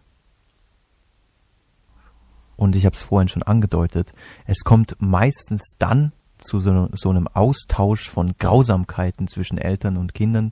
Und 2.55 2.75
ich 2.75 2.85
habe 2.85 2.95
es 2.95 3.01
vorhin 3.01 3.29
schon 3.29 3.43
angedeutet, 3.43 4.13
es 4.45 4.63
kommt 4.63 4.97
meistens 4.99 5.75
dann 5.77 6.11
zu 6.39 6.60
so, 6.60 6.89
so 6.93 7.10
einem 7.10 7.27
Austausch 7.27 8.10
von 8.10 8.34
Grausamkeiten 8.38 9.27
zwischen 9.27 9.58
Eltern 9.58 9.98
und 9.98 10.13
Kindern, 10.13 10.51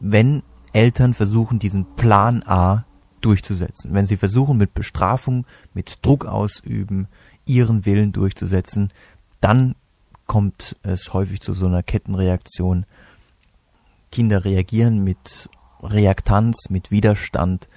wenn 0.00 0.42
Eltern 0.72 1.14
versuchen, 1.14 1.58
diesen 1.58 1.96
Plan 1.96 2.42
A 2.46 2.84
durchzusetzen. 3.20 3.94
Wenn 3.94 4.06
sie 4.06 4.16
versuchen, 4.16 4.56
mit 4.56 4.74
Bestrafung, 4.74 5.46
mit 5.72 5.98
Druck 6.02 6.26
ausüben, 6.26 7.08
ihren 7.46 7.86
Willen 7.86 8.12
durchzusetzen, 8.12 8.90
dann 9.40 9.74
kommt 10.26 10.76
es 10.82 11.12
häufig 11.12 11.40
zu 11.40 11.54
so 11.54 11.66
einer 11.66 11.82
Kettenreaktion. 11.82 12.86
Kinder 14.10 14.44
reagieren 14.44 15.02
mit 15.02 15.48
Reaktanz, 15.82 16.70
mit 16.70 16.90
Widerstand. 16.90 17.68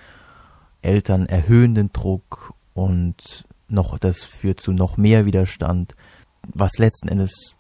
Eltern 0.82 1.26
erhöhen 1.26 1.76
den 1.76 1.92
Druck 1.92 2.54
und 2.74 3.46
noch, 3.70 3.98
das 4.00 4.24
führt 4.24 4.60
zu 4.60 4.72
noch 4.72 4.98
mehr 4.98 5.26
Widerstand 5.26 5.96
was 6.54 6.78
letzten 6.78 7.08
Endes 7.08 7.56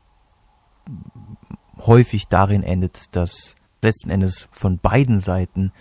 häufig 1.79 2.27
darin 2.27 2.63
endet, 2.63 3.15
dass 3.15 3.55
letzten 3.81 4.09
Endes 4.09 4.47
von 4.51 4.79
beiden 4.79 5.19
Seiten 5.19 5.71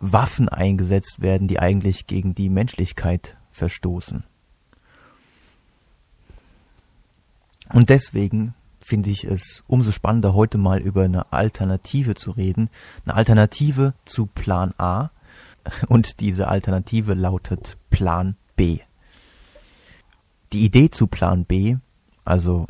Waffen 0.00 0.48
eingesetzt 0.48 1.20
werden, 1.20 1.48
die 1.48 1.58
eigentlich 1.58 2.06
gegen 2.06 2.34
die 2.34 2.48
Menschlichkeit 2.48 3.36
verstoßen. 3.50 4.24
Und 7.72 7.90
deswegen 7.90 8.54
finde 8.80 9.10
ich 9.10 9.24
es 9.24 9.64
umso 9.66 9.90
spannender, 9.90 10.34
heute 10.34 10.58
mal 10.58 10.80
über 10.80 11.02
eine 11.02 11.32
Alternative 11.32 12.14
zu 12.14 12.30
reden. 12.30 12.70
Eine 13.04 13.16
Alternative 13.16 13.94
zu 14.04 14.26
Plan 14.26 14.72
A. 14.78 15.10
Und 15.88 16.20
diese 16.20 16.46
Alternative 16.46 17.14
lautet 17.14 17.76
Plan 17.90 18.36
B. 18.54 18.78
Die 20.52 20.64
Idee 20.64 20.90
zu 20.90 21.08
Plan 21.08 21.44
B 21.44 21.78
also 22.26 22.66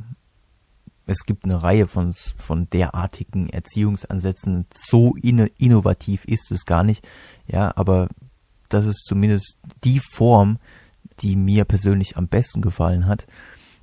es 1.07 1.25
gibt 1.25 1.45
eine 1.45 1.63
Reihe 1.63 1.87
von, 1.87 2.15
von 2.37 2.69
derartigen 2.71 3.49
Erziehungsansätzen. 3.49 4.67
So 4.75 5.15
in, 5.23 5.39
innovativ 5.59 6.25
ist 6.25 6.51
es 6.51 6.65
gar 6.65 6.83
nicht. 6.83 7.07
Ja, 7.47 7.73
aber 7.77 8.09
das 8.69 8.87
ist 8.87 9.05
zumindest 9.05 9.57
die 9.85 10.01
Form, 10.01 10.59
die 11.21 11.37
mir 11.37 11.65
persönlich 11.65 12.17
am 12.17 12.27
besten 12.27 12.61
gefallen 12.61 13.07
hat. 13.07 13.27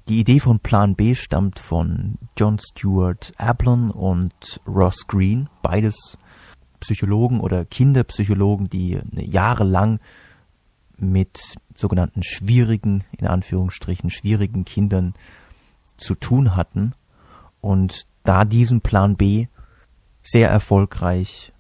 Die 0.09 0.19
Idee 0.19 0.41
von 0.41 0.59
Plan 0.59 0.95
B 0.95 1.15
stammt 1.15 1.59
von 1.59 2.15
John 2.37 2.59
Stuart 2.59 3.31
Ablon 3.37 3.89
und 3.89 4.59
Ross 4.67 5.07
Green, 5.07 5.49
beides 5.61 6.17
Psychologen 6.81 7.39
oder 7.39 7.63
Kinderpsychologen, 7.63 8.69
die 8.69 8.99
jahrelang 9.13 10.01
mit 10.97 11.55
sogenannten 11.75 12.21
schwierigen, 12.21 13.05
in 13.17 13.27
Anführungsstrichen 13.27 14.09
schwierigen 14.09 14.65
Kindern 14.65 15.13
zu 16.03 16.15
tun 16.15 16.55
hatten 16.55 16.93
und 17.61 18.07
da 18.23 18.45
diesen 18.45 18.81
Plan 18.81 19.15
B 19.15 19.47
sehr 20.21 20.49
erfolgreich 20.49 21.51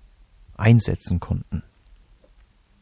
einsetzen 0.55 1.19
konnten. 1.19 1.63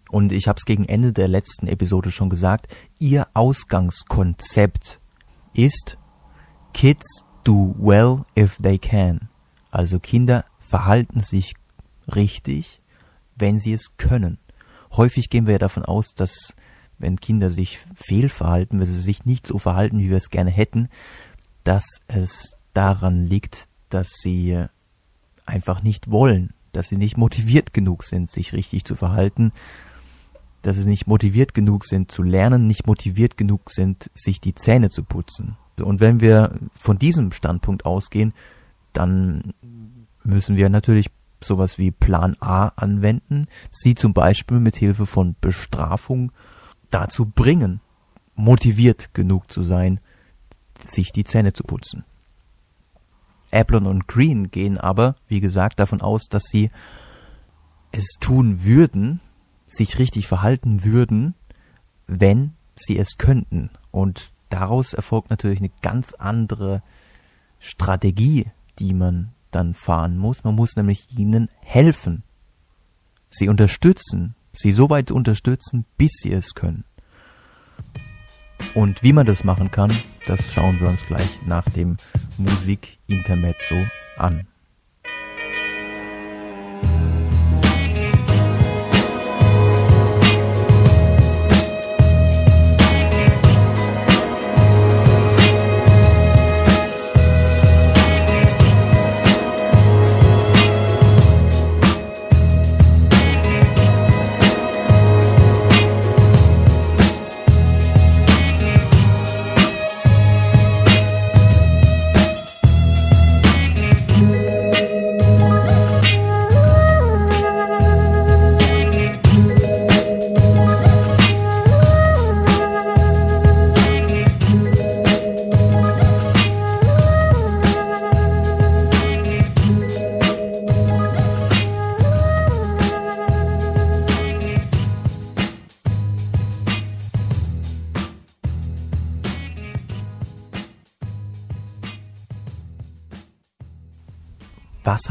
Und 0.09 0.33
ich 0.33 0.47
habe 0.47 0.57
es 0.57 0.65
gegen 0.65 0.85
Ende 0.85 1.13
der 1.13 1.27
letzten 1.27 1.67
Episode 1.67 2.11
schon 2.11 2.29
gesagt, 2.29 2.67
ihr 2.99 3.27
Ausgangskonzept 3.33 4.99
ist 5.53 5.97
Kids 6.73 7.23
do 7.43 7.75
well 7.79 8.23
if 8.37 8.57
they 8.61 8.77
can. 8.77 9.29
Also 9.71 9.99
Kinder 9.99 10.45
verhalten 10.59 11.21
sich 11.21 11.53
richtig, 12.13 12.81
wenn 13.35 13.57
sie 13.57 13.73
es 13.73 13.95
können. 13.97 14.37
Häufig 14.91 15.29
gehen 15.29 15.45
wir 15.45 15.53
ja 15.53 15.59
davon 15.59 15.85
aus, 15.85 16.13
dass 16.13 16.55
wenn 16.97 17.19
Kinder 17.19 17.49
sich 17.49 17.79
fehlverhalten, 17.95 18.79
wenn 18.79 18.87
sie 18.87 18.99
sich 18.99 19.25
nicht 19.25 19.47
so 19.47 19.57
verhalten, 19.57 19.99
wie 19.99 20.09
wir 20.09 20.17
es 20.17 20.29
gerne 20.29 20.51
hätten, 20.51 20.89
dass 21.63 22.01
es 22.07 22.55
daran 22.73 23.25
liegt, 23.25 23.67
dass 23.89 24.09
sie 24.21 24.65
einfach 25.45 25.83
nicht 25.83 26.09
wollen, 26.09 26.53
dass 26.71 26.87
sie 26.87 26.97
nicht 26.97 27.17
motiviert 27.17 27.73
genug 27.73 28.03
sind, 28.03 28.31
sich 28.31 28.53
richtig 28.53 28.85
zu 28.85 28.95
verhalten, 28.95 29.51
dass 30.61 30.77
sie 30.77 30.87
nicht 30.87 31.07
motiviert 31.07 31.53
genug 31.53 31.85
sind 31.85 32.11
zu 32.11 32.23
lernen, 32.23 32.67
nicht 32.67 32.87
motiviert 32.87 33.37
genug 33.37 33.71
sind, 33.71 34.09
sich 34.13 34.39
die 34.39 34.55
Zähne 34.55 34.89
zu 34.89 35.03
putzen. 35.03 35.57
Und 35.79 35.99
wenn 35.99 36.21
wir 36.21 36.55
von 36.73 36.99
diesem 36.99 37.31
Standpunkt 37.31 37.85
ausgehen, 37.85 38.33
dann 38.93 39.53
müssen 40.23 40.55
wir 40.55 40.69
natürlich 40.69 41.09
sowas 41.43 41.77
wie 41.77 41.91
Plan 41.91 42.35
A 42.39 42.67
anwenden, 42.75 43.47
sie 43.71 43.95
zum 43.95 44.13
Beispiel 44.13 44.59
mit 44.59 44.75
Hilfe 44.75 45.07
von 45.07 45.35
Bestrafung 45.41 46.31
dazu 46.91 47.25
bringen, 47.25 47.81
motiviert 48.35 49.13
genug 49.13 49.51
zu 49.51 49.63
sein, 49.63 49.99
sich 50.83 51.11
die 51.11 51.23
Zähne 51.23 51.53
zu 51.53 51.63
putzen. 51.63 52.03
Applin 53.51 53.85
und 53.85 54.07
Green 54.07 54.49
gehen 54.49 54.77
aber, 54.77 55.15
wie 55.27 55.41
gesagt, 55.41 55.79
davon 55.79 56.01
aus, 56.01 56.27
dass 56.29 56.43
sie 56.43 56.71
es 57.91 58.05
tun 58.19 58.63
würden, 58.63 59.19
sich 59.67 59.99
richtig 59.99 60.27
verhalten 60.27 60.83
würden, 60.83 61.35
wenn 62.07 62.53
sie 62.75 62.97
es 62.97 63.17
könnten. 63.17 63.69
Und 63.91 64.31
daraus 64.49 64.93
erfolgt 64.93 65.29
natürlich 65.29 65.59
eine 65.59 65.71
ganz 65.81 66.13
andere 66.13 66.81
Strategie, 67.59 68.47
die 68.79 68.93
man 68.93 69.33
dann 69.51 69.73
fahren 69.73 70.17
muss. 70.17 70.43
Man 70.43 70.55
muss 70.55 70.75
nämlich 70.75 71.07
ihnen 71.17 71.49
helfen, 71.59 72.23
sie 73.29 73.49
unterstützen, 73.49 74.35
sie 74.53 74.71
so 74.71 74.89
weit 74.89 75.11
unterstützen, 75.11 75.85
bis 75.97 76.11
sie 76.21 76.31
es 76.31 76.53
können. 76.53 76.85
Und 78.73 79.03
wie 79.03 79.13
man 79.13 79.25
das 79.25 79.43
machen 79.43 79.69
kann, 79.69 79.91
das 80.27 80.53
schauen 80.53 80.79
wir 80.79 80.87
uns 80.87 81.05
gleich 81.05 81.29
nach 81.45 81.65
dem 81.69 81.97
Musik-Intermezzo 82.37 83.75
an. 84.17 84.47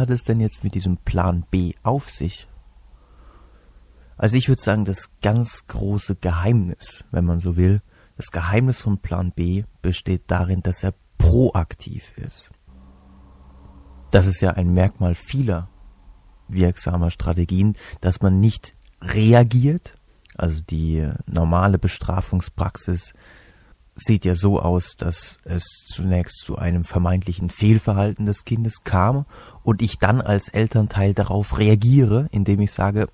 Hat 0.00 0.10
es 0.10 0.24
denn 0.24 0.40
jetzt 0.40 0.64
mit 0.64 0.74
diesem 0.74 0.96
Plan 0.96 1.44
B 1.50 1.74
auf 1.82 2.10
sich? 2.10 2.48
Also 4.16 4.36
ich 4.36 4.48
würde 4.48 4.60
sagen, 4.60 4.84
das 4.84 5.10
ganz 5.22 5.66
große 5.68 6.16
Geheimnis, 6.16 7.04
wenn 7.10 7.24
man 7.24 7.40
so 7.40 7.56
will, 7.56 7.80
das 8.16 8.30
Geheimnis 8.32 8.78
von 8.80 8.98
Plan 8.98 9.32
B 9.32 9.64
besteht 9.80 10.24
darin, 10.26 10.62
dass 10.62 10.82
er 10.82 10.92
proaktiv 11.16 12.12
ist. 12.16 12.50
Das 14.10 14.26
ist 14.26 14.40
ja 14.40 14.50
ein 14.50 14.74
Merkmal 14.74 15.14
vieler 15.14 15.68
wirksamer 16.48 17.10
Strategien, 17.10 17.76
dass 18.00 18.20
man 18.20 18.40
nicht 18.40 18.74
reagiert. 19.00 19.96
Also 20.36 20.60
die 20.68 21.08
normale 21.26 21.78
Bestrafungspraxis 21.78 23.14
sieht 24.00 24.24
ja 24.24 24.34
so 24.34 24.60
aus, 24.60 24.96
dass 24.96 25.38
es 25.44 25.64
zunächst 25.86 26.44
zu 26.44 26.56
einem 26.56 26.84
vermeintlichen 26.84 27.50
Fehlverhalten 27.50 28.26
des 28.26 28.44
Kindes 28.44 28.84
kam 28.84 29.26
und 29.62 29.82
ich 29.82 29.98
dann 29.98 30.20
als 30.20 30.48
Elternteil 30.48 31.14
darauf 31.14 31.58
reagiere, 31.58 32.28
indem 32.30 32.60
ich 32.60 32.72
sage, 32.72 33.08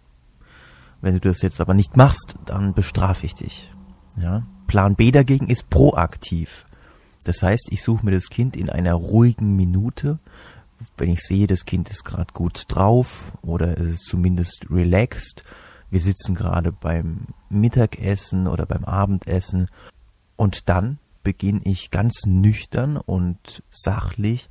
wenn 1.00 1.14
du 1.14 1.20
das 1.20 1.42
jetzt 1.42 1.60
aber 1.60 1.74
nicht 1.74 1.96
machst, 1.96 2.34
dann 2.46 2.74
bestrafe 2.74 3.26
ich 3.26 3.34
dich. 3.34 3.70
Ja? 4.16 4.46
Plan 4.66 4.96
B 4.96 5.10
dagegen 5.10 5.48
ist 5.48 5.70
proaktiv. 5.70 6.66
Das 7.24 7.42
heißt, 7.42 7.68
ich 7.70 7.82
suche 7.82 8.04
mir 8.04 8.12
das 8.12 8.30
Kind 8.30 8.56
in 8.56 8.70
einer 8.70 8.94
ruhigen 8.94 9.56
Minute, 9.56 10.18
wenn 10.96 11.10
ich 11.10 11.20
sehe, 11.20 11.46
das 11.46 11.64
Kind 11.64 11.90
ist 11.90 12.04
gerade 12.04 12.32
gut 12.32 12.64
drauf 12.68 13.32
oder 13.42 13.78
es 13.78 13.94
ist 13.94 14.06
zumindest 14.06 14.66
relaxed. 14.70 15.44
Wir 15.90 16.00
sitzen 16.00 16.34
gerade 16.34 16.72
beim 16.72 17.28
Mittagessen 17.48 18.46
oder 18.46 18.66
beim 18.66 18.84
Abendessen 18.84 19.68
und 20.36 20.68
dann 20.68 20.98
beginne 21.22 21.60
ich 21.64 21.90
ganz 21.90 22.24
nüchtern 22.26 22.96
und 22.96 23.62
sachlich 23.70 24.48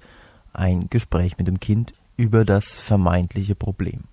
ein 0.53 0.89
Gespräch 0.89 1.37
mit 1.37 1.47
dem 1.47 1.59
Kind 1.59 1.93
über 2.17 2.45
das 2.45 2.73
vermeintliche 2.73 3.55
Problem. 3.55 4.03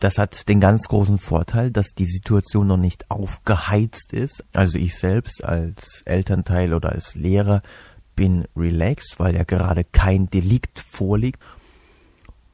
Das 0.00 0.18
hat 0.18 0.48
den 0.48 0.60
ganz 0.60 0.88
großen 0.88 1.18
Vorteil, 1.18 1.70
dass 1.70 1.94
die 1.94 2.06
Situation 2.06 2.66
noch 2.66 2.76
nicht 2.76 3.10
aufgeheizt 3.10 4.12
ist. 4.12 4.44
Also 4.52 4.78
ich 4.78 4.96
selbst 4.96 5.44
als 5.44 6.02
Elternteil 6.04 6.74
oder 6.74 6.90
als 6.90 7.14
Lehrer 7.14 7.62
bin 8.16 8.46
relaxed, 8.56 9.18
weil 9.18 9.34
ja 9.34 9.44
gerade 9.44 9.84
kein 9.84 10.28
Delikt 10.30 10.80
vorliegt. 10.80 11.40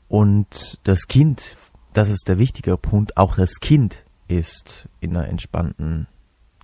Und 0.08 0.78
das 0.84 1.06
Kind, 1.06 1.56
das 1.94 2.08
ist 2.08 2.28
der 2.28 2.38
wichtige 2.38 2.76
Punkt, 2.76 3.16
auch 3.16 3.36
das 3.36 3.60
Kind 3.60 4.04
ist 4.28 4.88
in 5.00 5.16
einer 5.16 5.28
entspannten 5.28 6.06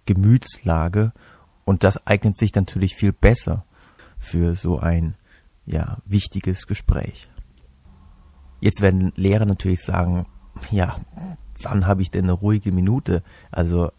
Gemütslage 0.05 1.13
und 1.67 1.85
das 1.85 2.07
eignet 2.07 2.39
sich 2.39 2.55
natürlich 2.55 2.95
viel 2.95 3.13
besser 3.13 3.67
für 4.17 4.55
so 4.55 4.79
ein 4.79 5.17
ja, 5.67 5.99
wichtiges 6.07 6.67
Gespräch. 6.67 7.29
Jetzt 8.61 8.81
werden 8.81 9.13
Lehrer 9.17 9.45
natürlich 9.45 9.83
sagen, 9.83 10.27
ja, 10.71 10.97
wann 11.63 11.87
habe 11.87 12.01
ich 12.03 12.11
denn 12.11 12.25
eine 12.25 12.33
ruhige 12.33 12.73
Minute? 12.73 13.23
Also 13.51 13.91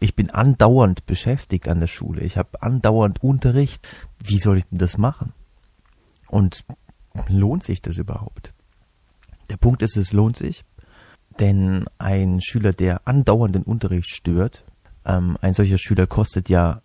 ich 0.00 0.16
bin 0.16 0.30
andauernd 0.30 1.04
beschäftigt 1.04 1.68
an 1.68 1.78
der 1.80 1.86
Schule, 1.86 2.22
ich 2.22 2.38
habe 2.38 2.62
andauernd 2.62 3.22
Unterricht. 3.22 3.86
Wie 4.18 4.38
soll 4.38 4.56
ich 4.58 4.66
denn 4.66 4.78
das 4.78 4.96
machen? 4.96 5.34
Und 6.26 6.64
lohnt 7.28 7.62
sich 7.62 7.82
das 7.82 7.98
überhaupt? 7.98 8.54
Der 9.50 9.58
Punkt 9.58 9.82
ist, 9.82 9.96
es 9.98 10.12
lohnt 10.12 10.36
sich, 10.36 10.64
denn 11.38 11.84
ein 11.98 12.40
Schüler, 12.40 12.72
der 12.72 13.06
andauernd 13.06 13.54
den 13.54 13.62
Unterricht 13.62 14.08
stört, 14.08 14.64
ähm, 15.04 15.36
ein 15.42 15.52
solcher 15.52 15.76
Schüler 15.76 16.06
kostet 16.06 16.48
ja 16.48 16.80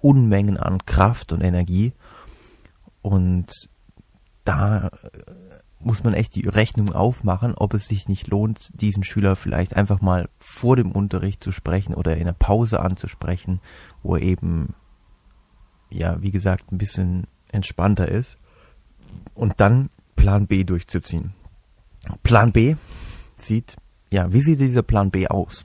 Unmengen 0.00 0.56
an 0.56 0.84
Kraft 0.86 1.32
und 1.32 1.42
Energie. 1.42 1.92
Und 3.02 3.68
da 4.44 4.88
äh, 4.88 4.90
muss 5.80 6.02
man 6.02 6.14
echt 6.14 6.34
die 6.34 6.48
Rechnung 6.48 6.92
aufmachen, 6.92 7.54
ob 7.54 7.74
es 7.74 7.86
sich 7.86 8.08
nicht 8.08 8.28
lohnt, 8.28 8.70
diesen 8.80 9.04
Schüler 9.04 9.36
vielleicht 9.36 9.76
einfach 9.76 10.00
mal 10.00 10.28
vor 10.38 10.76
dem 10.76 10.90
Unterricht 10.90 11.42
zu 11.44 11.52
sprechen 11.52 11.94
oder 11.94 12.16
in 12.16 12.24
der 12.24 12.32
Pause 12.32 12.80
anzusprechen, 12.80 13.60
wo 14.02 14.16
er 14.16 14.22
eben, 14.22 14.74
ja, 15.90 16.20
wie 16.22 16.30
gesagt, 16.30 16.72
ein 16.72 16.78
bisschen 16.78 17.26
entspannter 17.52 18.08
ist 18.08 18.38
und 19.34 19.54
dann 19.58 19.90
Plan 20.16 20.46
B 20.46 20.64
durchzuziehen. 20.64 21.34
Plan 22.22 22.52
B 22.52 22.76
sieht, 23.36 23.76
ja, 24.10 24.32
wie 24.32 24.40
sieht 24.40 24.60
dieser 24.60 24.82
Plan 24.82 25.10
B 25.10 25.28
aus? 25.28 25.64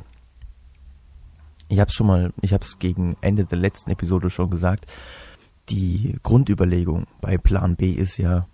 Ich 1.72 1.80
habe 1.80 1.92
schon 1.92 2.08
mal, 2.08 2.34
ich 2.42 2.52
habe 2.52 2.66
es 2.66 2.80
gegen 2.80 3.16
Ende 3.22 3.46
der 3.46 3.58
letzten 3.58 3.92
Episode 3.92 4.30
schon 4.30 4.50
gesagt, 4.50 4.92
die 5.70 6.18
Grundüberlegung 6.22 7.08
bei 7.22 7.38
Plan 7.38 7.78
B 7.78 7.92
ist 7.92 8.18
ja, 8.18 8.46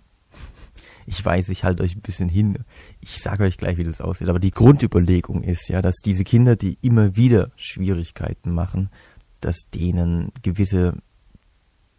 ich 1.04 1.24
weiß, 1.24 1.48
ich 1.48 1.64
halte 1.64 1.82
euch 1.82 1.96
ein 1.96 2.00
bisschen 2.00 2.28
hin, 2.28 2.64
ich 3.00 3.20
sage 3.20 3.42
euch 3.42 3.58
gleich, 3.58 3.76
wie 3.76 3.82
das 3.82 4.00
aussieht, 4.00 4.28
aber 4.28 4.38
die 4.38 4.52
Grundüberlegung 4.52 5.42
ist 5.42 5.68
ja, 5.68 5.82
dass 5.82 5.96
diese 5.96 6.22
Kinder, 6.22 6.54
die 6.54 6.78
immer 6.80 7.16
wieder 7.16 7.50
Schwierigkeiten 7.56 8.54
machen, 8.54 8.88
dass 9.40 9.68
denen 9.74 10.30
gewisse 10.42 10.94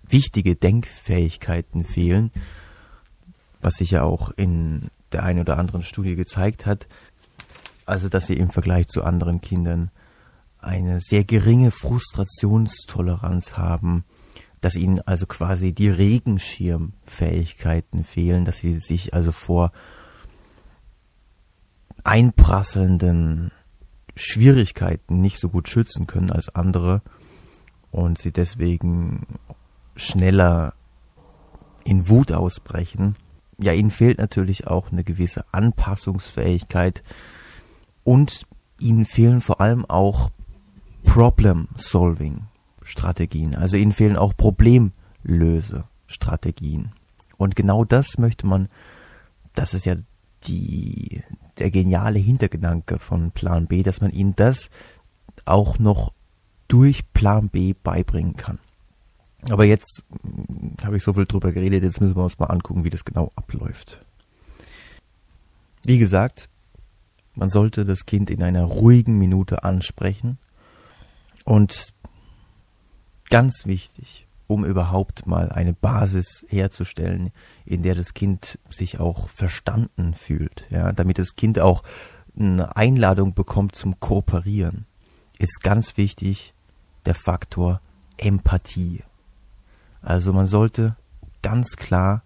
wichtige 0.07 0.55
Denkfähigkeiten 0.55 1.83
fehlen, 1.83 2.31
was 3.59 3.73
sich 3.73 3.91
ja 3.91 4.03
auch 4.03 4.31
in 4.37 4.89
der 5.11 5.23
einen 5.23 5.41
oder 5.41 5.57
anderen 5.57 5.83
Studie 5.83 6.15
gezeigt 6.15 6.65
hat, 6.65 6.87
also 7.85 8.07
dass 8.07 8.27
sie 8.27 8.37
im 8.37 8.51
Vergleich 8.51 8.87
zu 8.87 9.03
anderen 9.03 9.41
Kindern 9.41 9.91
eine 10.61 11.01
sehr 11.01 11.23
geringe 11.23 11.71
Frustrationstoleranz 11.71 13.57
haben, 13.57 14.05
dass 14.61 14.75
ihnen 14.75 15.01
also 15.01 15.25
quasi 15.25 15.73
die 15.73 15.89
Regenschirmfähigkeiten 15.89 18.03
fehlen, 18.03 18.45
dass 18.45 18.57
sie 18.57 18.79
sich 18.79 19.13
also 19.13 19.31
vor 19.31 19.71
einprasselnden 22.03 23.51
Schwierigkeiten 24.15 25.21
nicht 25.21 25.39
so 25.39 25.49
gut 25.49 25.69
schützen 25.69 26.07
können 26.07 26.31
als 26.31 26.53
andere 26.53 27.01
und 27.91 28.17
sie 28.17 28.31
deswegen 28.31 29.25
schneller 29.95 30.73
in 31.85 32.09
Wut 32.09 32.31
ausbrechen. 32.31 33.15
Ja, 33.57 33.73
ihnen 33.73 33.91
fehlt 33.91 34.17
natürlich 34.17 34.67
auch 34.67 34.91
eine 34.91 35.03
gewisse 35.03 35.45
Anpassungsfähigkeit 35.51 37.03
und 38.03 38.45
ihnen 38.79 39.05
fehlen 39.05 39.41
vor 39.41 39.61
allem 39.61 39.85
auch 39.85 40.31
Problem-Solving-Strategien. 41.09 43.55
Also 43.55 43.77
ihnen 43.77 43.93
fehlen 43.93 44.15
auch 44.15 44.37
Problemlöse-Strategien. 44.37 46.91
Und 47.37 47.55
genau 47.55 47.83
das 47.83 48.19
möchte 48.19 48.45
man, 48.45 48.69
das 49.55 49.73
ist 49.73 49.85
ja 49.85 49.95
die, 50.43 51.23
der 51.57 51.71
geniale 51.71 52.19
Hintergedanke 52.19 52.99
von 52.99 53.31
Plan 53.31 53.65
B, 53.65 53.81
dass 53.81 54.01
man 54.01 54.11
ihnen 54.11 54.35
das 54.35 54.69
auch 55.45 55.79
noch 55.79 56.13
durch 56.67 57.11
Plan 57.13 57.49
B 57.49 57.73
beibringen 57.73 58.35
kann. 58.35 58.59
Aber 59.49 59.65
jetzt 59.65 60.03
hm, 60.21 60.75
habe 60.83 60.97
ich 60.97 61.03
so 61.03 61.13
viel 61.13 61.25
drüber 61.25 61.51
geredet, 61.51 61.81
jetzt 61.81 62.01
müssen 62.01 62.15
wir 62.15 62.23
uns 62.23 62.37
mal 62.37 62.45
angucken, 62.47 62.83
wie 62.83 62.91
das 62.91 63.03
genau 63.03 63.31
abläuft. 63.35 64.05
Wie 65.85 65.97
gesagt, 65.97 66.49
man 67.33 67.49
sollte 67.49 67.83
das 67.83 68.05
Kind 68.05 68.29
in 68.29 68.43
einer 68.43 68.65
ruhigen 68.65 69.17
Minute 69.17 69.63
ansprechen 69.63 70.37
und 71.49 71.95
ganz 73.31 73.65
wichtig, 73.65 74.27
um 74.45 74.63
überhaupt 74.63 75.25
mal 75.25 75.51
eine 75.51 75.73
Basis 75.73 76.45
herzustellen, 76.47 77.31
in 77.65 77.81
der 77.81 77.95
das 77.95 78.13
Kind 78.13 78.59
sich 78.69 78.99
auch 78.99 79.29
verstanden 79.29 80.13
fühlt, 80.13 80.67
ja, 80.69 80.91
damit 80.91 81.17
das 81.17 81.35
Kind 81.35 81.57
auch 81.57 81.81
eine 82.37 82.75
Einladung 82.75 83.33
bekommt 83.33 83.73
zum 83.73 83.99
Kooperieren, 83.99 84.85
ist 85.39 85.63
ganz 85.63 85.97
wichtig 85.97 86.53
der 87.07 87.15
Faktor 87.15 87.81
Empathie. 88.17 89.01
Also 90.03 90.33
man 90.33 90.45
sollte 90.45 90.97
ganz 91.41 91.77
klar 91.77 92.21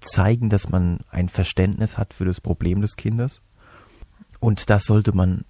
zeigen, 0.00 0.50
dass 0.50 0.68
man 0.68 0.98
ein 1.08 1.30
Verständnis 1.30 1.96
hat 1.96 2.12
für 2.12 2.26
das 2.26 2.42
Problem 2.42 2.82
des 2.82 2.96
Kindes. 2.96 3.40
Und 4.38 4.68
das 4.68 4.84
sollte 4.84 5.16
man 5.16 5.46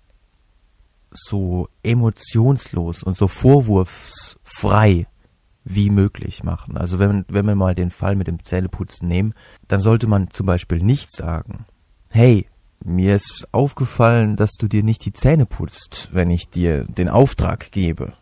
so 1.16 1.68
emotionslos 1.82 3.02
und 3.02 3.16
so 3.16 3.28
vorwurfsfrei 3.28 5.06
wie 5.64 5.90
möglich 5.90 6.44
machen. 6.44 6.76
Also 6.76 6.98
wenn, 6.98 7.24
wenn 7.28 7.46
wir 7.46 7.56
mal 7.56 7.74
den 7.74 7.90
Fall 7.90 8.14
mit 8.14 8.28
dem 8.28 8.44
Zähneputzen 8.44 9.08
nehmen, 9.08 9.34
dann 9.66 9.80
sollte 9.80 10.06
man 10.06 10.30
zum 10.30 10.46
Beispiel 10.46 10.78
nicht 10.78 11.10
sagen, 11.10 11.66
hey, 12.08 12.46
mir 12.84 13.16
ist 13.16 13.48
aufgefallen, 13.52 14.36
dass 14.36 14.52
du 14.52 14.68
dir 14.68 14.84
nicht 14.84 15.04
die 15.04 15.12
Zähne 15.12 15.44
putzt, 15.44 16.10
wenn 16.12 16.30
ich 16.30 16.48
dir 16.50 16.84
den 16.84 17.08
Auftrag 17.08 17.72
gebe. 17.72 18.12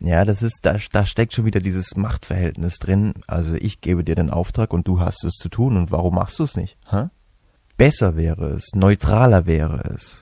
Ja, 0.00 0.24
das 0.24 0.42
ist, 0.42 0.60
da, 0.62 0.76
da 0.90 1.06
steckt 1.06 1.32
schon 1.32 1.44
wieder 1.44 1.60
dieses 1.60 1.96
Machtverhältnis 1.96 2.78
drin. 2.78 3.14
Also 3.26 3.54
ich 3.54 3.80
gebe 3.80 4.04
dir 4.04 4.16
den 4.16 4.30
Auftrag 4.30 4.72
und 4.72 4.88
du 4.88 5.00
hast 5.00 5.24
es 5.24 5.34
zu 5.34 5.48
tun 5.48 5.76
und 5.76 5.92
warum 5.92 6.16
machst 6.16 6.38
du 6.40 6.44
es 6.44 6.56
nicht? 6.56 6.76
Hä? 6.90 7.06
Besser 7.76 8.16
wäre 8.16 8.48
es, 8.48 8.70
neutraler 8.74 9.46
wäre 9.46 9.94
es. 9.94 10.21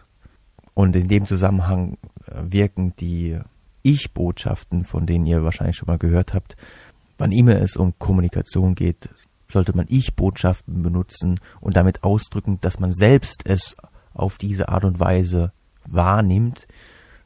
Und 0.81 0.97
in 0.97 1.09
dem 1.09 1.27
Zusammenhang 1.27 1.99
äh, 2.25 2.41
wirken 2.43 2.95
die 2.97 3.39
Ich-Botschaften, 3.83 4.87
von 4.87 5.05
denen 5.05 5.27
ihr 5.27 5.45
wahrscheinlich 5.45 5.77
schon 5.77 5.89
mal 5.89 5.99
gehört 5.99 6.33
habt, 6.33 6.57
wann 7.19 7.33
immer 7.33 7.61
es 7.61 7.77
um 7.77 7.93
Kommunikation 7.99 8.75
geht, 8.75 9.11
sollte 9.47 9.77
man 9.77 9.85
Ich-Botschaften 9.91 10.83
benutzen 10.83 11.39
und 11.61 11.77
damit 11.77 12.03
ausdrücken, 12.03 12.63
dass 12.63 12.81
man 12.81 12.95
selbst 12.95 13.43
es 13.45 13.77
auf 14.15 14.39
diese 14.39 14.71
Art 14.71 14.87
und 14.87 14.99
Weise 14.99 15.53
wahrnimmt, 15.87 16.67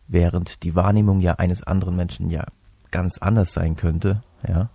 während 0.09 0.65
die 0.65 0.75
Wahrnehmung 0.75 1.21
ja 1.21 1.35
eines 1.35 1.63
anderen 1.63 1.95
Menschen 1.95 2.31
ja 2.31 2.47
ganz 2.91 3.19
anders 3.19 3.53
sein 3.53 3.77
könnte, 3.77 4.25
ja. 4.49 4.69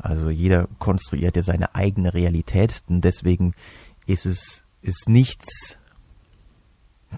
Also 0.00 0.30
jeder 0.30 0.66
konstruiert 0.78 1.36
ja 1.36 1.42
seine 1.42 1.74
eigene 1.74 2.14
Realität 2.14 2.84
und 2.88 3.02
deswegen 3.02 3.52
ist 4.06 4.24
es 4.24 4.64
ist 4.80 5.10
nichts 5.10 5.76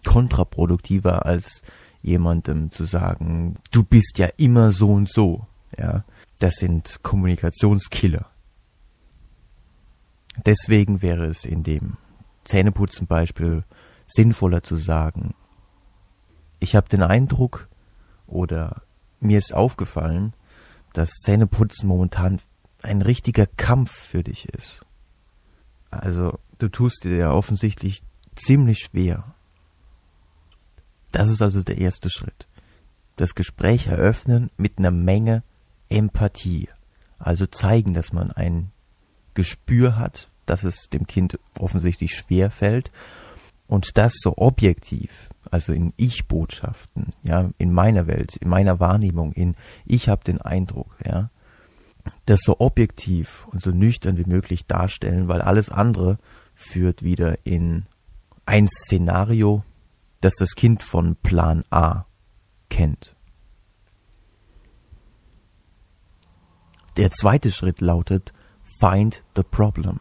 kontraproduktiver 0.07 1.27
als 1.27 1.63
jemandem 2.03 2.71
zu 2.71 2.85
sagen, 2.85 3.57
du 3.73 3.83
bist 3.85 4.19
ja 4.19 4.29
immer 4.37 4.71
so 4.71 4.93
und 4.93 5.11
so, 5.11 5.47
ja. 5.79 6.05
Das 6.39 6.55
sind 6.55 7.01
Kommunikationskiller. 7.03 8.31
Deswegen 10.47 11.03
wäre 11.03 11.27
es 11.27 11.45
in 11.45 11.63
dem 11.63 11.99
Zähneputzen 12.45 13.07
Beispiel 13.07 13.65
sinnvoller 14.07 14.63
zu 14.63 14.77
sagen, 14.77 15.35
ich 16.59 16.77
habe 16.77 16.89
den 16.89 17.03
Eindruck 17.03 17.69
oder 18.27 18.83
mir 19.21 19.39
ist 19.39 19.53
aufgefallen, 19.53 20.35
dass 20.93 21.11
Zähneputzen 21.11 21.89
momentan 21.89 22.41
ein 22.83 23.03
richtiger 23.03 23.47
Kampf 23.47 23.91
für 23.91 24.23
dich 24.23 24.49
ist. 24.49 24.81
Also 25.91 26.39
du 26.59 26.69
tust 26.69 27.05
dir 27.05 27.17
ja 27.17 27.33
offensichtlich 27.33 28.03
ziemlich 28.35 28.79
schwer. 28.79 29.35
Das 31.13 31.29
ist 31.29 31.43
also 31.43 31.63
der 31.63 31.79
erste 31.79 32.11
Schritt. 32.11 32.47
Das 33.17 33.35
Gespräch 33.35 33.89
eröffnen 33.89 34.51
mit 34.57 34.79
einer 34.79 34.91
Menge 34.91 35.43
Empathie. 35.89 36.69
Also 37.19 37.47
zeigen, 37.47 37.93
dass 37.93 38.13
man 38.13 38.31
ein 38.31 38.71
Gespür 39.35 39.97
hat, 39.97 40.29
dass 40.47 40.65
es 40.65 40.89
dem 40.89 41.07
Kind 41.07 41.39
offensichtlich 41.59 42.15
schwer 42.15 42.51
fällt 42.51 42.91
und 43.67 43.97
das 43.99 44.15
so 44.21 44.35
objektiv, 44.37 45.29
also 45.51 45.73
in 45.73 45.93
Ich-Botschaften, 45.97 47.11
ja, 47.23 47.51
in 47.59 47.73
meiner 47.73 48.07
Welt, 48.07 48.37
in 48.37 48.49
meiner 48.49 48.81
Wahrnehmung, 48.81 49.33
in 49.33 49.55
ich 49.87 50.09
habe 50.09 50.25
den 50.25 50.41
Eindruck, 50.41 50.97
ja, 51.05 51.31
das 52.27 52.41
so 52.41 52.59
objektiv 52.59 53.47
und 53.53 53.63
so 53.63 53.71
nüchtern 53.71 54.17
wie 54.17 54.25
möglich 54.25 54.67
darstellen, 54.67 55.29
weil 55.29 55.41
alles 55.41 55.71
andere 55.71 56.19
führt 56.55 57.03
wieder 57.03 57.39
in 57.45 57.85
ein 58.45 58.67
Szenario, 58.67 59.63
das 60.21 60.35
das 60.35 60.55
Kind 60.55 60.83
von 60.83 61.17
Plan 61.17 61.65
A 61.71 62.05
kennt. 62.69 63.17
Der 66.97 67.11
zweite 67.11 67.51
Schritt 67.51 67.81
lautet 67.81 68.33
Find 68.79 69.23
the 69.35 69.43
Problem. 69.43 70.01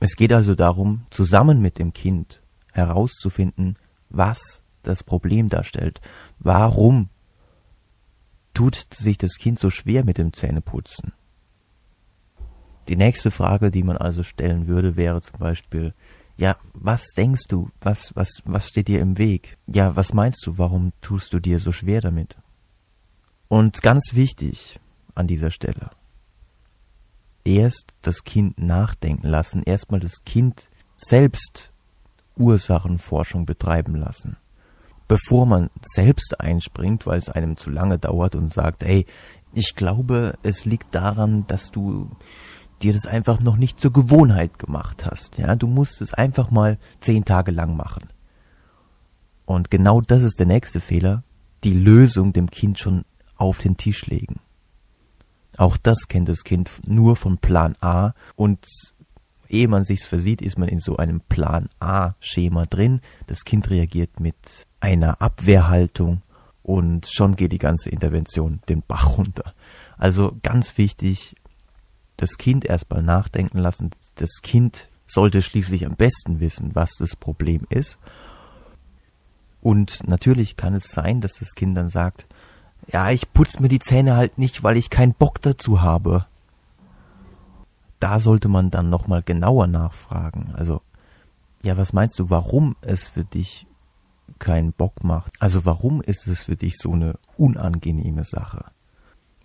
Es 0.00 0.16
geht 0.16 0.32
also 0.32 0.54
darum, 0.54 1.06
zusammen 1.10 1.60
mit 1.60 1.78
dem 1.78 1.92
Kind 1.92 2.42
herauszufinden, 2.72 3.78
was 4.08 4.62
das 4.82 5.02
Problem 5.02 5.48
darstellt. 5.48 6.00
Warum 6.38 7.08
tut 8.52 8.74
sich 8.92 9.18
das 9.18 9.36
Kind 9.36 9.58
so 9.58 9.70
schwer 9.70 10.04
mit 10.04 10.18
dem 10.18 10.32
Zähneputzen? 10.32 11.12
Die 12.88 12.96
nächste 12.96 13.30
Frage, 13.30 13.70
die 13.70 13.82
man 13.82 13.96
also 13.96 14.22
stellen 14.22 14.66
würde, 14.66 14.96
wäre 14.96 15.22
zum 15.22 15.38
Beispiel, 15.38 15.94
ja, 16.36 16.56
was 16.72 17.08
denkst 17.16 17.44
du? 17.48 17.68
Was, 17.80 18.14
was, 18.16 18.42
was 18.44 18.68
steht 18.68 18.88
dir 18.88 19.00
im 19.00 19.18
Weg? 19.18 19.56
Ja, 19.66 19.94
was 19.96 20.12
meinst 20.12 20.44
du? 20.46 20.58
Warum 20.58 20.92
tust 21.00 21.32
du 21.32 21.40
dir 21.40 21.58
so 21.58 21.70
schwer 21.70 22.00
damit? 22.00 22.36
Und 23.48 23.82
ganz 23.82 24.14
wichtig 24.14 24.80
an 25.14 25.28
dieser 25.28 25.50
Stelle, 25.50 25.90
erst 27.44 27.94
das 28.02 28.24
Kind 28.24 28.58
nachdenken 28.58 29.28
lassen, 29.28 29.62
erstmal 29.62 30.00
das 30.00 30.24
Kind 30.24 30.70
selbst 30.96 31.70
Ursachenforschung 32.36 33.46
betreiben 33.46 33.94
lassen. 33.94 34.36
Bevor 35.06 35.46
man 35.46 35.70
selbst 35.82 36.40
einspringt, 36.40 37.06
weil 37.06 37.18
es 37.18 37.28
einem 37.28 37.56
zu 37.56 37.70
lange 37.70 37.98
dauert 37.98 38.34
und 38.34 38.52
sagt, 38.52 38.82
ey, 38.82 39.06
ich 39.52 39.74
glaube, 39.76 40.36
es 40.42 40.64
liegt 40.64 40.94
daran, 40.94 41.46
dass 41.46 41.70
du 41.70 42.10
dir 42.84 42.92
das 42.92 43.06
einfach 43.06 43.40
noch 43.40 43.56
nicht 43.56 43.80
zur 43.80 43.92
Gewohnheit 43.92 44.58
gemacht 44.58 45.06
hast. 45.06 45.38
Ja, 45.38 45.56
du 45.56 45.66
musst 45.66 46.02
es 46.02 46.12
einfach 46.12 46.50
mal 46.50 46.78
zehn 47.00 47.24
Tage 47.24 47.50
lang 47.50 47.76
machen. 47.76 48.10
Und 49.46 49.70
genau 49.70 50.00
das 50.00 50.22
ist 50.22 50.38
der 50.38 50.46
nächste 50.46 50.80
Fehler, 50.80 51.22
die 51.64 51.72
Lösung 51.72 52.32
dem 52.32 52.50
Kind 52.50 52.78
schon 52.78 53.04
auf 53.36 53.58
den 53.58 53.76
Tisch 53.76 54.06
legen. 54.06 54.40
Auch 55.56 55.76
das 55.76 56.08
kennt 56.08 56.28
das 56.28 56.44
Kind 56.44 56.70
nur 56.86 57.16
von 57.16 57.38
Plan 57.38 57.74
A 57.80 58.12
und 58.36 58.66
ehe 59.48 59.68
man 59.68 59.84
sich's 59.84 60.04
versieht, 60.04 60.42
ist 60.42 60.58
man 60.58 60.68
in 60.68 60.78
so 60.78 60.96
einem 60.96 61.20
Plan 61.20 61.68
A-Schema 61.80 62.66
drin. 62.66 63.00
Das 63.26 63.44
Kind 63.44 63.70
reagiert 63.70 64.20
mit 64.20 64.36
einer 64.80 65.22
Abwehrhaltung 65.22 66.22
und 66.62 67.06
schon 67.06 67.36
geht 67.36 67.52
die 67.52 67.58
ganze 67.58 67.90
Intervention 67.90 68.60
den 68.68 68.82
Bach 68.82 69.16
runter. 69.16 69.54
Also 69.96 70.36
ganz 70.42 70.76
wichtig, 70.76 71.36
das 72.16 72.38
Kind 72.38 72.64
erstmal 72.64 73.02
nachdenken 73.02 73.58
lassen. 73.58 73.90
Das 74.16 74.42
Kind 74.42 74.88
sollte 75.06 75.42
schließlich 75.42 75.86
am 75.86 75.96
besten 75.96 76.40
wissen, 76.40 76.74
was 76.74 76.96
das 76.98 77.16
Problem 77.16 77.66
ist. 77.68 77.98
Und 79.60 80.06
natürlich 80.06 80.56
kann 80.56 80.74
es 80.74 80.90
sein, 80.90 81.20
dass 81.20 81.38
das 81.38 81.54
Kind 81.54 81.76
dann 81.76 81.88
sagt, 81.88 82.26
ja, 82.86 83.10
ich 83.10 83.32
putze 83.32 83.62
mir 83.62 83.68
die 83.68 83.78
Zähne 83.78 84.16
halt 84.16 84.38
nicht, 84.38 84.62
weil 84.62 84.76
ich 84.76 84.90
keinen 84.90 85.14
Bock 85.14 85.40
dazu 85.40 85.80
habe 85.80 86.26
da 88.04 88.18
sollte 88.18 88.48
man 88.48 88.70
dann 88.70 88.90
nochmal 88.90 89.22
genauer 89.22 89.66
nachfragen. 89.66 90.52
Also, 90.54 90.82
ja, 91.62 91.78
was 91.78 91.94
meinst 91.94 92.18
du, 92.18 92.28
warum 92.28 92.76
es 92.82 93.04
für 93.04 93.24
dich 93.24 93.66
keinen 94.38 94.74
Bock 94.74 95.02
macht? 95.02 95.32
Also, 95.40 95.64
warum 95.64 96.02
ist 96.02 96.26
es 96.26 96.42
für 96.42 96.54
dich 96.54 96.76
so 96.76 96.92
eine 96.92 97.18
unangenehme 97.38 98.24
Sache? 98.24 98.66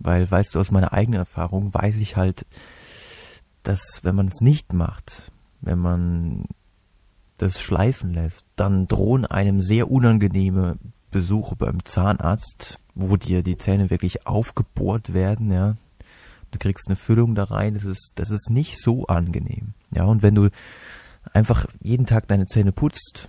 Weil, 0.00 0.30
weißt 0.30 0.54
du, 0.54 0.60
aus 0.60 0.70
meiner 0.70 0.92
eigenen 0.92 1.20
Erfahrung 1.20 1.72
weiß 1.72 1.96
ich 1.96 2.16
halt, 2.16 2.46
dass 3.62 4.00
wenn 4.02 4.14
man 4.14 4.26
es 4.26 4.40
nicht 4.40 4.72
macht, 4.72 5.30
wenn 5.60 5.78
man 5.78 6.44
das 7.36 7.60
schleifen 7.60 8.12
lässt, 8.12 8.46
dann 8.56 8.86
drohen 8.86 9.26
einem 9.26 9.60
sehr 9.60 9.90
unangenehme 9.90 10.78
Besuche 11.10 11.56
beim 11.56 11.84
Zahnarzt, 11.84 12.78
wo 12.94 13.16
dir 13.16 13.42
die 13.42 13.56
Zähne 13.56 13.90
wirklich 13.90 14.26
aufgebohrt 14.26 15.12
werden, 15.12 15.52
ja, 15.52 15.76
du 16.50 16.58
kriegst 16.58 16.88
eine 16.88 16.96
Füllung 16.96 17.34
da 17.34 17.44
rein, 17.44 17.74
das 17.74 17.84
ist, 17.84 18.12
das 18.16 18.30
ist 18.30 18.50
nicht 18.50 18.78
so 18.80 19.06
angenehm. 19.06 19.74
Ja, 19.90 20.04
und 20.04 20.22
wenn 20.22 20.34
du 20.34 20.50
einfach 21.32 21.66
jeden 21.80 22.06
Tag 22.06 22.28
deine 22.28 22.46
Zähne 22.46 22.72
putzt, 22.72 23.28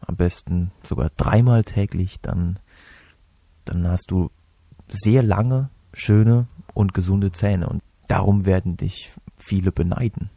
am 0.00 0.16
besten 0.16 0.70
sogar 0.82 1.10
dreimal 1.16 1.64
täglich, 1.64 2.20
dann, 2.20 2.58
dann 3.64 3.86
hast 3.86 4.10
du 4.10 4.30
sehr 4.88 5.22
lange, 5.22 5.70
schöne 5.92 6.46
und 6.74 6.94
gesunde 6.94 7.32
Zähne 7.32 7.68
und 7.68 7.82
darum 8.08 8.44
werden 8.44 8.76
dich 8.76 9.10
viele 9.36 9.72
beneiden. 9.72 10.30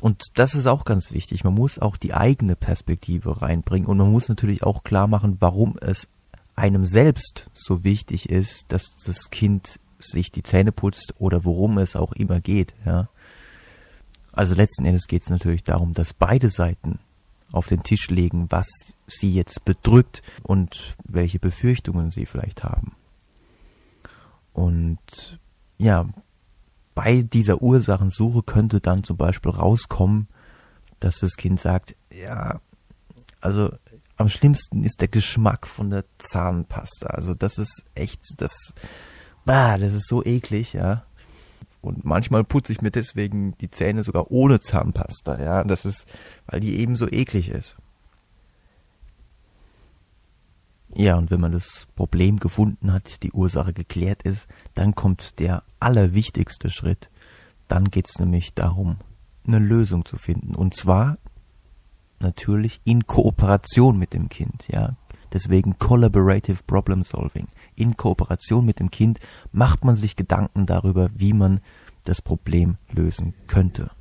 Und 0.00 0.38
das 0.38 0.54
ist 0.54 0.66
auch 0.66 0.84
ganz 0.84 1.12
wichtig. 1.12 1.44
Man 1.44 1.54
muss 1.54 1.78
auch 1.78 1.96
die 1.96 2.14
eigene 2.14 2.56
Perspektive 2.56 3.42
reinbringen 3.42 3.86
und 3.88 3.98
man 3.98 4.10
muss 4.10 4.28
natürlich 4.28 4.62
auch 4.62 4.82
klar 4.82 5.06
machen, 5.06 5.36
warum 5.40 5.76
es 5.80 6.08
einem 6.56 6.86
selbst 6.86 7.50
so 7.52 7.84
wichtig 7.84 8.30
ist, 8.30 8.72
dass 8.72 8.96
das 9.04 9.30
Kind 9.30 9.78
sich 9.98 10.32
die 10.32 10.42
Zähne 10.42 10.72
putzt 10.72 11.14
oder 11.18 11.44
worum 11.44 11.78
es 11.78 11.96
auch 11.96 12.12
immer 12.12 12.40
geht, 12.40 12.74
ja. 12.84 13.08
Also 14.32 14.54
letzten 14.54 14.84
Endes 14.84 15.06
geht 15.08 15.22
es 15.22 15.30
natürlich 15.30 15.64
darum, 15.64 15.92
dass 15.92 16.12
beide 16.12 16.50
Seiten 16.50 17.00
auf 17.52 17.66
den 17.66 17.82
Tisch 17.82 18.10
legen, 18.10 18.46
was 18.48 18.68
sie 19.08 19.34
jetzt 19.34 19.64
bedrückt 19.64 20.22
und 20.44 20.96
welche 21.04 21.40
Befürchtungen 21.40 22.10
sie 22.10 22.26
vielleicht 22.26 22.62
haben. 22.62 22.92
Und 24.52 25.38
ja, 25.78 26.06
bei 26.94 27.22
dieser 27.22 27.62
Ursachensuche 27.62 28.42
könnte 28.42 28.80
dann 28.80 29.04
zum 29.04 29.16
Beispiel 29.16 29.52
rauskommen, 29.52 30.28
dass 30.98 31.20
das 31.20 31.36
Kind 31.36 31.60
sagt, 31.60 31.96
ja, 32.12 32.60
also 33.40 33.70
am 34.16 34.28
schlimmsten 34.28 34.84
ist 34.84 35.00
der 35.00 35.08
Geschmack 35.08 35.66
von 35.66 35.90
der 35.90 36.04
Zahnpasta. 36.18 37.06
Also 37.06 37.34
das 37.34 37.56
ist 37.56 37.84
echt, 37.94 38.20
das 38.36 38.74
bah, 39.44 39.78
das 39.78 39.94
ist 39.94 40.08
so 40.08 40.22
eklig, 40.24 40.74
ja. 40.74 41.04
Und 41.80 42.04
manchmal 42.04 42.44
putze 42.44 42.72
ich 42.72 42.82
mir 42.82 42.90
deswegen 42.90 43.56
die 43.58 43.70
Zähne 43.70 44.02
sogar 44.02 44.30
ohne 44.30 44.60
Zahnpasta, 44.60 45.40
ja. 45.42 45.64
Das 45.64 45.84
ist, 45.86 46.06
weil 46.46 46.60
die 46.60 46.78
eben 46.78 46.96
so 46.96 47.08
eklig 47.08 47.48
ist. 47.48 47.76
Ja, 50.94 51.16
und 51.16 51.30
wenn 51.30 51.40
man 51.40 51.52
das 51.52 51.86
Problem 51.94 52.38
gefunden 52.38 52.92
hat, 52.92 53.22
die 53.22 53.32
Ursache 53.32 53.72
geklärt 53.72 54.22
ist, 54.22 54.48
dann 54.74 54.94
kommt 54.94 55.38
der 55.38 55.62
allerwichtigste 55.78 56.70
Schritt. 56.70 57.10
Dann 57.68 57.90
geht's 57.90 58.18
nämlich 58.18 58.54
darum, 58.54 58.96
eine 59.46 59.60
Lösung 59.60 60.04
zu 60.04 60.16
finden. 60.16 60.54
Und 60.54 60.74
zwar 60.74 61.18
natürlich 62.18 62.80
in 62.84 63.06
Kooperation 63.06 63.98
mit 63.98 64.12
dem 64.12 64.28
Kind, 64.28 64.66
ja. 64.68 64.96
Deswegen 65.32 65.78
Collaborative 65.78 66.64
Problem 66.66 67.04
Solving. 67.04 67.46
In 67.76 67.96
Kooperation 67.96 68.66
mit 68.66 68.80
dem 68.80 68.90
Kind 68.90 69.20
macht 69.52 69.84
man 69.84 69.94
sich 69.94 70.16
Gedanken 70.16 70.66
darüber, 70.66 71.08
wie 71.14 71.32
man 71.32 71.60
das 72.04 72.20
Problem 72.20 72.78
lösen 72.90 73.34
könnte. 73.46 73.92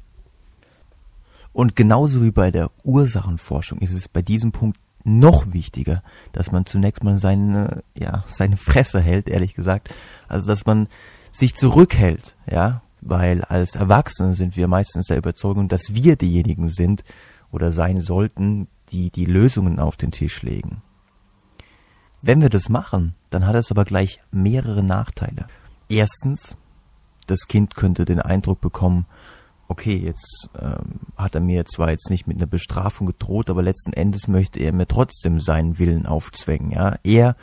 Und 1.53 1.75
genauso 1.75 2.23
wie 2.23 2.31
bei 2.31 2.49
der 2.49 2.71
Ursachenforschung 2.83 3.79
ist 3.79 3.91
es 3.91 4.07
bei 4.07 4.23
diesem 4.23 4.51
Punkt 4.51 4.79
noch 5.03 5.53
wichtiger, 5.53 6.03
dass 6.33 6.51
man 6.51 6.65
zunächst 6.65 7.03
mal 7.03 7.17
seine, 7.17 7.83
ja, 7.95 8.23
seine 8.27 8.57
Fresse 8.57 8.99
hält, 8.99 9.29
ehrlich 9.29 9.53
gesagt. 9.53 9.93
Also, 10.27 10.47
dass 10.47 10.65
man 10.65 10.87
sich 11.31 11.55
zurückhält, 11.55 12.35
ja, 12.49 12.81
weil 13.01 13.43
als 13.43 13.75
Erwachsene 13.75 14.33
sind 14.33 14.57
wir 14.57 14.67
meistens 14.67 15.07
der 15.07 15.17
Überzeugung, 15.17 15.67
dass 15.67 15.93
wir 15.93 16.15
diejenigen 16.15 16.69
sind 16.69 17.03
oder 17.51 17.71
sein 17.71 18.01
sollten, 18.01 18.67
die 18.89 19.09
die 19.09 19.25
Lösungen 19.25 19.79
auf 19.79 19.95
den 19.97 20.11
Tisch 20.11 20.41
legen. 20.41 20.81
Wenn 22.21 22.41
wir 22.41 22.49
das 22.49 22.67
machen, 22.67 23.15
dann 23.29 23.45
hat 23.45 23.55
es 23.55 23.71
aber 23.71 23.85
gleich 23.85 24.19
mehrere 24.31 24.83
Nachteile. 24.83 25.47
Erstens, 25.87 26.57
das 27.27 27.47
Kind 27.47 27.75
könnte 27.75 28.05
den 28.05 28.19
Eindruck 28.19 28.59
bekommen, 28.59 29.05
okay, 29.69 29.95
jetzt 29.95 30.49
ähm, 30.59 30.99
hat 31.15 31.35
er 31.35 31.41
mir 31.41 31.63
zwar 31.65 31.91
jetzt 31.91 32.09
nicht 32.09 32.27
mit 32.27 32.37
einer 32.37 32.47
Bestrafung 32.47 33.07
gedroht, 33.07 33.49
aber 33.49 33.61
letzten 33.61 33.93
Endes 33.93 34.27
möchte 34.27 34.59
er 34.59 34.73
mir 34.73 34.87
trotzdem 34.87 35.39
seinen 35.39 35.79
Willen 35.79 36.05
aufzwängen. 36.05 36.71
Ja, 36.71 36.97
er 37.03 37.35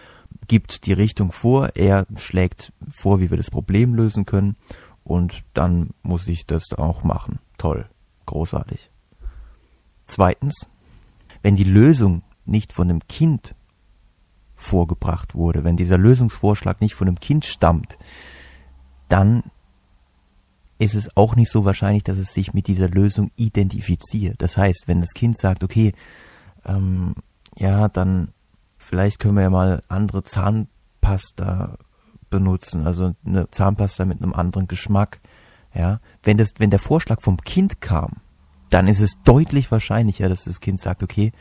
gibt 0.48 0.86
die 0.86 0.92
Richtung 0.92 1.32
vor, 1.32 1.70
er 1.76 2.06
schlägt 2.16 2.72
vor, 2.90 3.20
wie 3.20 3.30
wir 3.30 3.36
das 3.36 3.50
Problem 3.50 3.94
lösen 3.94 4.26
können, 4.26 4.56
und 5.04 5.44
dann 5.54 5.90
muss 6.02 6.26
ich 6.26 6.46
das 6.46 6.72
auch 6.72 7.04
machen. 7.04 7.38
Toll, 7.58 7.88
großartig. 8.26 8.90
Zweitens, 10.04 10.66
wenn 11.42 11.54
die 11.54 11.64
Lösung 11.64 12.22
nicht 12.44 12.72
von 12.72 12.90
einem 12.90 13.06
Kind 13.06 13.54
vorgebracht 14.56 15.36
wurde, 15.36 15.62
wenn 15.62 15.76
dieser 15.76 15.96
Lösungsvorschlag 15.96 16.80
nicht 16.80 16.96
von 16.96 17.06
einem 17.06 17.20
Kind 17.20 17.44
stammt, 17.44 17.98
dann 19.08 19.44
ist 20.78 20.94
es 20.94 21.16
auch 21.16 21.36
nicht 21.36 21.50
so 21.50 21.64
wahrscheinlich, 21.64 22.04
dass 22.04 22.18
es 22.18 22.34
sich 22.34 22.52
mit 22.52 22.66
dieser 22.66 22.88
Lösung 22.88 23.30
identifiziert. 23.36 24.42
Das 24.42 24.56
heißt, 24.56 24.84
wenn 24.86 25.00
das 25.00 25.14
Kind 25.14 25.38
sagt, 25.38 25.64
okay, 25.64 25.92
ähm, 26.64 27.14
ja, 27.56 27.88
dann 27.88 28.32
vielleicht 28.76 29.18
können 29.18 29.36
wir 29.36 29.42
ja 29.42 29.50
mal 29.50 29.82
andere 29.88 30.22
Zahnpasta 30.24 31.78
benutzen, 32.28 32.86
also 32.86 33.14
eine 33.24 33.50
Zahnpasta 33.50 34.04
mit 34.04 34.22
einem 34.22 34.34
anderen 34.34 34.68
Geschmack. 34.68 35.20
Ja, 35.74 36.00
wenn 36.22 36.36
das, 36.36 36.54
wenn 36.58 36.70
der 36.70 36.78
Vorschlag 36.78 37.20
vom 37.20 37.38
Kind 37.38 37.80
kam, 37.80 38.16
dann 38.70 38.88
ist 38.88 39.00
es 39.00 39.20
deutlich 39.22 39.70
wahrscheinlicher, 39.70 40.28
dass 40.28 40.44
das 40.44 40.60
Kind 40.60 40.80
sagt, 40.80 41.02
okay, 41.02 41.32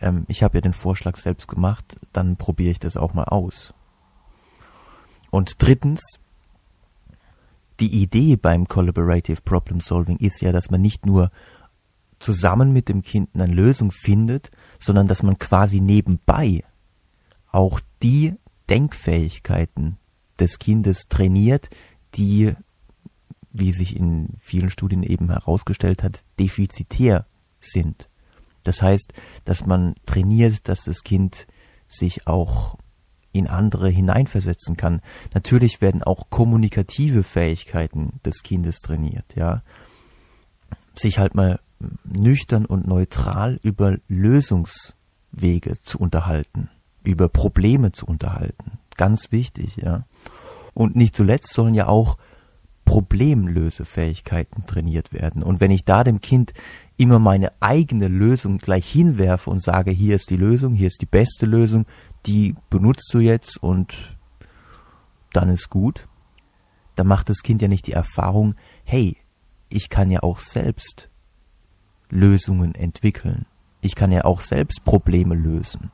ähm, 0.00 0.24
ich 0.28 0.42
habe 0.42 0.58
ja 0.58 0.60
den 0.60 0.72
Vorschlag 0.72 1.16
selbst 1.16 1.48
gemacht, 1.48 1.98
dann 2.12 2.36
probiere 2.36 2.72
ich 2.72 2.80
das 2.80 2.96
auch 2.96 3.14
mal 3.14 3.24
aus. 3.24 3.74
Und 5.30 5.62
drittens, 5.62 6.18
die 7.80 8.02
Idee 8.02 8.36
beim 8.36 8.66
Collaborative 8.66 9.40
Problem 9.42 9.80
Solving 9.80 10.16
ist 10.16 10.40
ja, 10.40 10.52
dass 10.52 10.70
man 10.70 10.80
nicht 10.80 11.06
nur 11.06 11.30
zusammen 12.18 12.72
mit 12.72 12.88
dem 12.88 13.02
Kind 13.02 13.30
eine 13.34 13.46
Lösung 13.46 13.92
findet, 13.92 14.50
sondern 14.80 15.06
dass 15.06 15.22
man 15.22 15.38
quasi 15.38 15.80
nebenbei 15.80 16.64
auch 17.50 17.80
die 18.02 18.34
Denkfähigkeiten 18.68 19.98
des 20.38 20.58
Kindes 20.58 21.08
trainiert, 21.08 21.70
die, 22.14 22.54
wie 23.52 23.72
sich 23.72 23.96
in 23.96 24.34
vielen 24.40 24.70
Studien 24.70 25.02
eben 25.02 25.28
herausgestellt 25.28 26.02
hat, 26.02 26.24
defizitär 26.38 27.26
sind. 27.60 28.08
Das 28.64 28.82
heißt, 28.82 29.12
dass 29.44 29.66
man 29.66 29.94
trainiert, 30.04 30.68
dass 30.68 30.84
das 30.84 31.02
Kind 31.02 31.46
sich 31.86 32.26
auch 32.26 32.76
in 33.32 33.46
andere 33.46 33.88
hineinversetzen 33.88 34.76
kann. 34.76 35.00
Natürlich 35.34 35.80
werden 35.80 36.02
auch 36.02 36.30
kommunikative 36.30 37.22
Fähigkeiten 37.22 38.20
des 38.24 38.42
Kindes 38.42 38.80
trainiert, 38.80 39.34
ja. 39.36 39.62
Sich 40.96 41.18
halt 41.18 41.34
mal 41.34 41.60
nüchtern 42.04 42.64
und 42.64 42.88
neutral 42.88 43.60
über 43.62 43.98
Lösungswege 44.08 45.80
zu 45.82 45.98
unterhalten, 45.98 46.70
über 47.04 47.28
Probleme 47.28 47.92
zu 47.92 48.06
unterhalten. 48.06 48.78
Ganz 48.96 49.30
wichtig, 49.30 49.76
ja. 49.76 50.04
Und 50.74 50.96
nicht 50.96 51.14
zuletzt 51.14 51.52
sollen 51.52 51.74
ja 51.74 51.86
auch 51.86 52.18
Problemlösefähigkeiten 52.88 54.64
trainiert 54.64 55.12
werden. 55.12 55.42
Und 55.42 55.60
wenn 55.60 55.70
ich 55.70 55.84
da 55.84 56.04
dem 56.04 56.22
Kind 56.22 56.54
immer 56.96 57.18
meine 57.18 57.52
eigene 57.60 58.08
Lösung 58.08 58.56
gleich 58.56 58.90
hinwerfe 58.90 59.50
und 59.50 59.62
sage, 59.62 59.90
hier 59.90 60.16
ist 60.16 60.30
die 60.30 60.36
Lösung, 60.36 60.72
hier 60.72 60.86
ist 60.86 61.02
die 61.02 61.06
beste 61.06 61.44
Lösung, 61.44 61.84
die 62.26 62.54
benutzt 62.70 63.10
du 63.12 63.20
jetzt 63.20 63.62
und 63.62 64.16
dann 65.32 65.48
ist 65.48 65.70
gut, 65.70 66.08
dann 66.94 67.06
macht 67.06 67.28
das 67.28 67.42
Kind 67.42 67.62
ja 67.62 67.68
nicht 67.68 67.86
die 67.86 67.92
Erfahrung, 67.92 68.54
hey, 68.84 69.16
ich 69.68 69.88
kann 69.88 70.10
ja 70.10 70.22
auch 70.22 70.38
selbst 70.38 71.10
Lösungen 72.10 72.74
entwickeln. 72.74 73.46
Ich 73.80 73.94
kann 73.94 74.10
ja 74.10 74.24
auch 74.24 74.40
selbst 74.40 74.84
Probleme 74.84 75.34
lösen. 75.34 75.90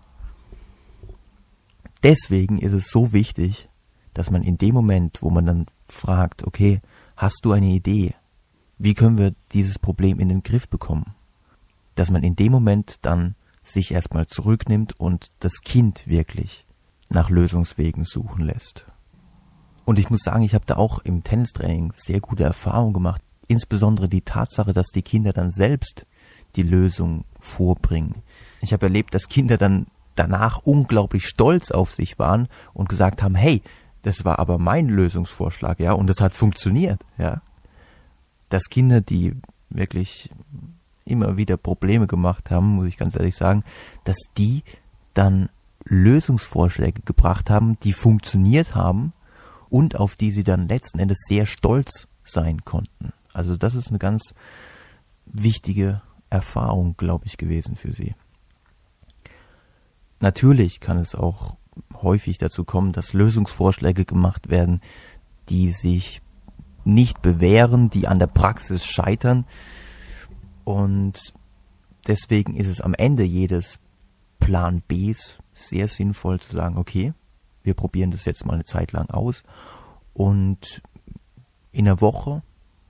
Deswegen 2.03 2.59
ist 2.59 2.73
es 2.73 2.91
so 2.91 3.13
wichtig, 3.13 3.69
dass 4.13 4.31
man 4.31 4.43
in 4.43 4.57
dem 4.59 4.75
Moment, 4.75 5.23
wo 5.23 5.31
man 5.31 5.45
dann 5.45 5.67
fragt, 5.89 6.47
okay, 6.47 6.81
hast 7.17 7.41
du 7.45 7.53
eine 7.53 7.67
Idee? 7.67 8.15
Wie 8.79 8.95
können 8.95 9.19
wir 9.19 9.35
dieses 9.53 9.79
Problem 9.79 10.21
in 10.21 10.29
den 10.29 10.43
Griff 10.43 10.69
bekommen? 10.69 11.15
Dass 11.95 12.11
man 12.11 12.23
in 12.23 12.37
dem 12.37 12.53
Moment 12.53 12.99
dann 13.03 13.35
sich 13.65 13.93
erstmal 13.93 14.27
zurücknimmt 14.27 14.99
und 14.99 15.29
das 15.41 15.63
Kind 15.63 16.07
wirklich 16.07 16.67
nach 17.09 17.31
Lösungswegen 17.31 18.05
suchen 18.05 18.45
lässt. 18.45 18.87
Und 19.85 19.99
ich 19.99 20.11
muss 20.11 20.21
sagen, 20.21 20.43
ich 20.43 20.55
habe 20.55 20.67
da 20.67 20.77
auch 20.77 21.01
im 21.01 21.25
Tennistraining 21.25 21.93
sehr 21.95 22.21
gute 22.21 22.45
Erfahrungen 22.45 22.93
gemacht. 22.93 23.23
Insbesondere 23.49 24.09
die 24.09 24.23
Tatsache, 24.23 24.73
dass 24.73 24.89
die 24.89 25.03
Kinder 25.03 25.33
dann 25.33 25.51
selbst 25.51 26.07
die 26.57 26.63
Lösung 26.63 27.25
vorbringen. 27.41 28.23
Ich 28.61 28.73
habe 28.73 28.87
erlebt, 28.87 29.15
dass 29.15 29.29
Kinder 29.29 29.59
dann 29.59 29.87
danach 30.15 30.59
unglaublich 30.65 31.27
stolz 31.27 31.71
auf 31.71 31.93
sich 31.93 32.19
waren 32.19 32.49
und 32.73 32.89
gesagt 32.89 33.23
haben, 33.23 33.35
hey, 33.35 33.63
das 34.03 34.25
war 34.25 34.39
aber 34.39 34.59
mein 34.59 34.89
Lösungsvorschlag, 34.89 35.81
ja, 35.81 35.93
und 35.93 36.09
das 36.09 36.21
hat 36.21 36.37
funktioniert, 36.37 37.01
ja. 37.19 37.43
Dass 38.51 38.69
Kinder, 38.69 39.01
die 39.01 39.35
wirklich 39.71 40.31
immer 41.05 41.37
wieder 41.37 41.57
Probleme 41.57 42.07
gemacht 42.07 42.51
haben, 42.51 42.77
muss 42.77 42.87
ich 42.87 42.97
ganz 42.97 43.17
ehrlich 43.17 43.37
sagen, 43.37 43.65
dass 44.05 44.17
die 44.37 44.63
dann 45.13 45.49
Lösungsvorschläge 45.85 47.03
gebracht 47.03 47.51
haben, 47.51 47.79
die 47.81 47.93
funktioniert 47.93 48.75
haben 48.75 49.13
und 49.69 49.97
auf 49.97 50.17
die 50.17 50.31
sie 50.31 50.45
dann 50.45 50.69
letzten 50.69 50.99
Endes 50.99 51.19
sehr 51.29 51.47
stolz 51.47 52.09
sein 52.23 52.65
konnten. 52.65 53.13
Also 53.33 53.57
das 53.57 53.75
ist 53.75 53.89
eine 53.89 53.99
ganz 53.99 54.35
wichtige 55.27 56.01
Erfahrung, 56.31 56.97
glaube 56.97 57.27
ich, 57.27 57.37
gewesen 57.37 57.77
für 57.77 57.93
sie. 57.93 58.15
Natürlich 60.21 60.81
kann 60.81 60.99
es 60.99 61.15
auch 61.15 61.57
häufig 62.03 62.39
dazu 62.39 62.65
kommen, 62.65 62.93
dass 62.93 63.13
Lösungsvorschläge 63.13 64.05
gemacht 64.05 64.49
werden, 64.49 64.81
die 65.49 65.71
sich 65.71 66.23
nicht 66.85 67.21
bewähren, 67.23 67.91
die 67.91 68.07
an 68.07 68.19
der 68.19 68.27
Praxis 68.27 68.87
scheitern. 68.87 69.45
Und 70.65 71.33
deswegen 72.07 72.57
ist 72.57 72.69
es 72.69 72.81
am 72.81 72.95
Ende 72.95 73.23
jedes 73.23 73.79
Plan 74.41 74.83
Bs 74.87 75.39
sehr 75.53 75.89
sinnvoll 75.89 76.41
zu 76.41 76.55
sagen, 76.57 76.77
okay, 76.77 77.15
wir 77.63 77.75
probieren 77.75 78.11
das 78.11 78.25
jetzt 78.25 78.45
mal 78.45 78.55
eine 78.55 78.65
Zeit 78.65 78.93
lang 78.93 79.09
aus 79.11 79.43
und 80.13 80.83
in 81.73 81.87
der 81.87 82.01
Woche 82.01 82.43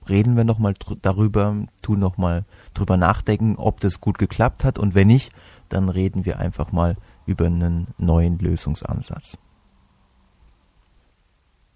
reden 0.07 0.35
wir 0.35 0.43
nochmal 0.43 0.75
darüber, 1.01 1.65
tun 1.81 1.99
nochmal 1.99 2.45
drüber 2.73 2.97
nachdenken, 2.97 3.55
ob 3.55 3.79
das 3.79 4.01
gut 4.01 4.17
geklappt 4.17 4.63
hat 4.63 4.77
und 4.77 4.93
wenn 4.93 5.07
nicht, 5.07 5.31
dann 5.69 5.89
reden 5.89 6.25
wir 6.25 6.39
einfach 6.39 6.71
mal 6.71 6.97
über 7.25 7.45
einen 7.45 7.87
neuen 7.97 8.37
Lösungsansatz. 8.37 9.37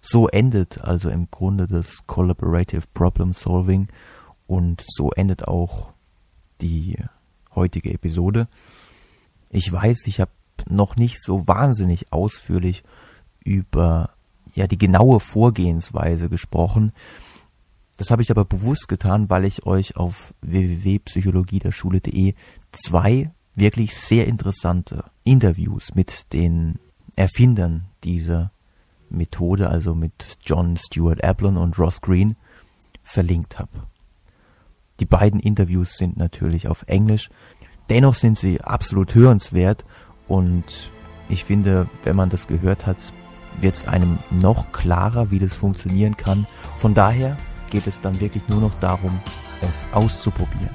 So 0.02 0.28
endet 0.28 0.80
also 0.82 1.10
im 1.10 1.30
Grunde 1.30 1.66
das 1.66 2.06
Collaborative 2.06 2.84
Problem 2.94 3.34
Solving 3.34 3.88
und 4.50 4.84
so 4.84 5.12
endet 5.12 5.46
auch 5.46 5.92
die 6.60 6.96
heutige 7.54 7.94
Episode. 7.94 8.48
Ich 9.48 9.70
weiß, 9.72 10.08
ich 10.08 10.20
habe 10.20 10.32
noch 10.68 10.96
nicht 10.96 11.22
so 11.22 11.46
wahnsinnig 11.46 12.12
ausführlich 12.12 12.82
über 13.44 14.10
ja 14.56 14.66
die 14.66 14.76
genaue 14.76 15.20
Vorgehensweise 15.20 16.28
gesprochen. 16.28 16.92
Das 17.96 18.10
habe 18.10 18.22
ich 18.22 18.32
aber 18.32 18.44
bewusst 18.44 18.88
getan, 18.88 19.30
weil 19.30 19.44
ich 19.44 19.66
euch 19.66 19.96
auf 19.96 20.34
www.psychologiederschule.de 20.40 22.34
zwei 22.72 23.30
wirklich 23.54 23.96
sehr 23.96 24.26
interessante 24.26 25.04
Interviews 25.22 25.94
mit 25.94 26.32
den 26.32 26.80
Erfindern 27.14 27.84
dieser 28.02 28.50
Methode, 29.10 29.70
also 29.70 29.94
mit 29.94 30.38
John 30.44 30.76
Stuart 30.76 31.22
Ablon 31.22 31.56
und 31.56 31.78
Ross 31.78 32.00
Green, 32.00 32.34
verlinkt 33.04 33.60
habe. 33.60 33.89
Die 35.00 35.06
beiden 35.06 35.40
Interviews 35.40 35.96
sind 35.96 36.16
natürlich 36.16 36.68
auf 36.68 36.84
Englisch. 36.86 37.30
Dennoch 37.88 38.14
sind 38.14 38.38
sie 38.38 38.60
absolut 38.60 39.14
hörenswert 39.14 39.84
und 40.28 40.92
ich 41.28 41.44
finde, 41.44 41.88
wenn 42.04 42.16
man 42.16 42.28
das 42.28 42.46
gehört 42.46 42.86
hat, 42.86 43.12
wird 43.60 43.76
es 43.76 43.88
einem 43.88 44.18
noch 44.30 44.70
klarer, 44.72 45.30
wie 45.30 45.38
das 45.38 45.54
funktionieren 45.54 46.16
kann. 46.16 46.46
Von 46.76 46.94
daher 46.94 47.36
geht 47.70 47.86
es 47.86 48.00
dann 48.00 48.20
wirklich 48.20 48.46
nur 48.48 48.60
noch 48.60 48.78
darum, 48.80 49.20
es 49.62 49.84
auszuprobieren. 49.92 50.70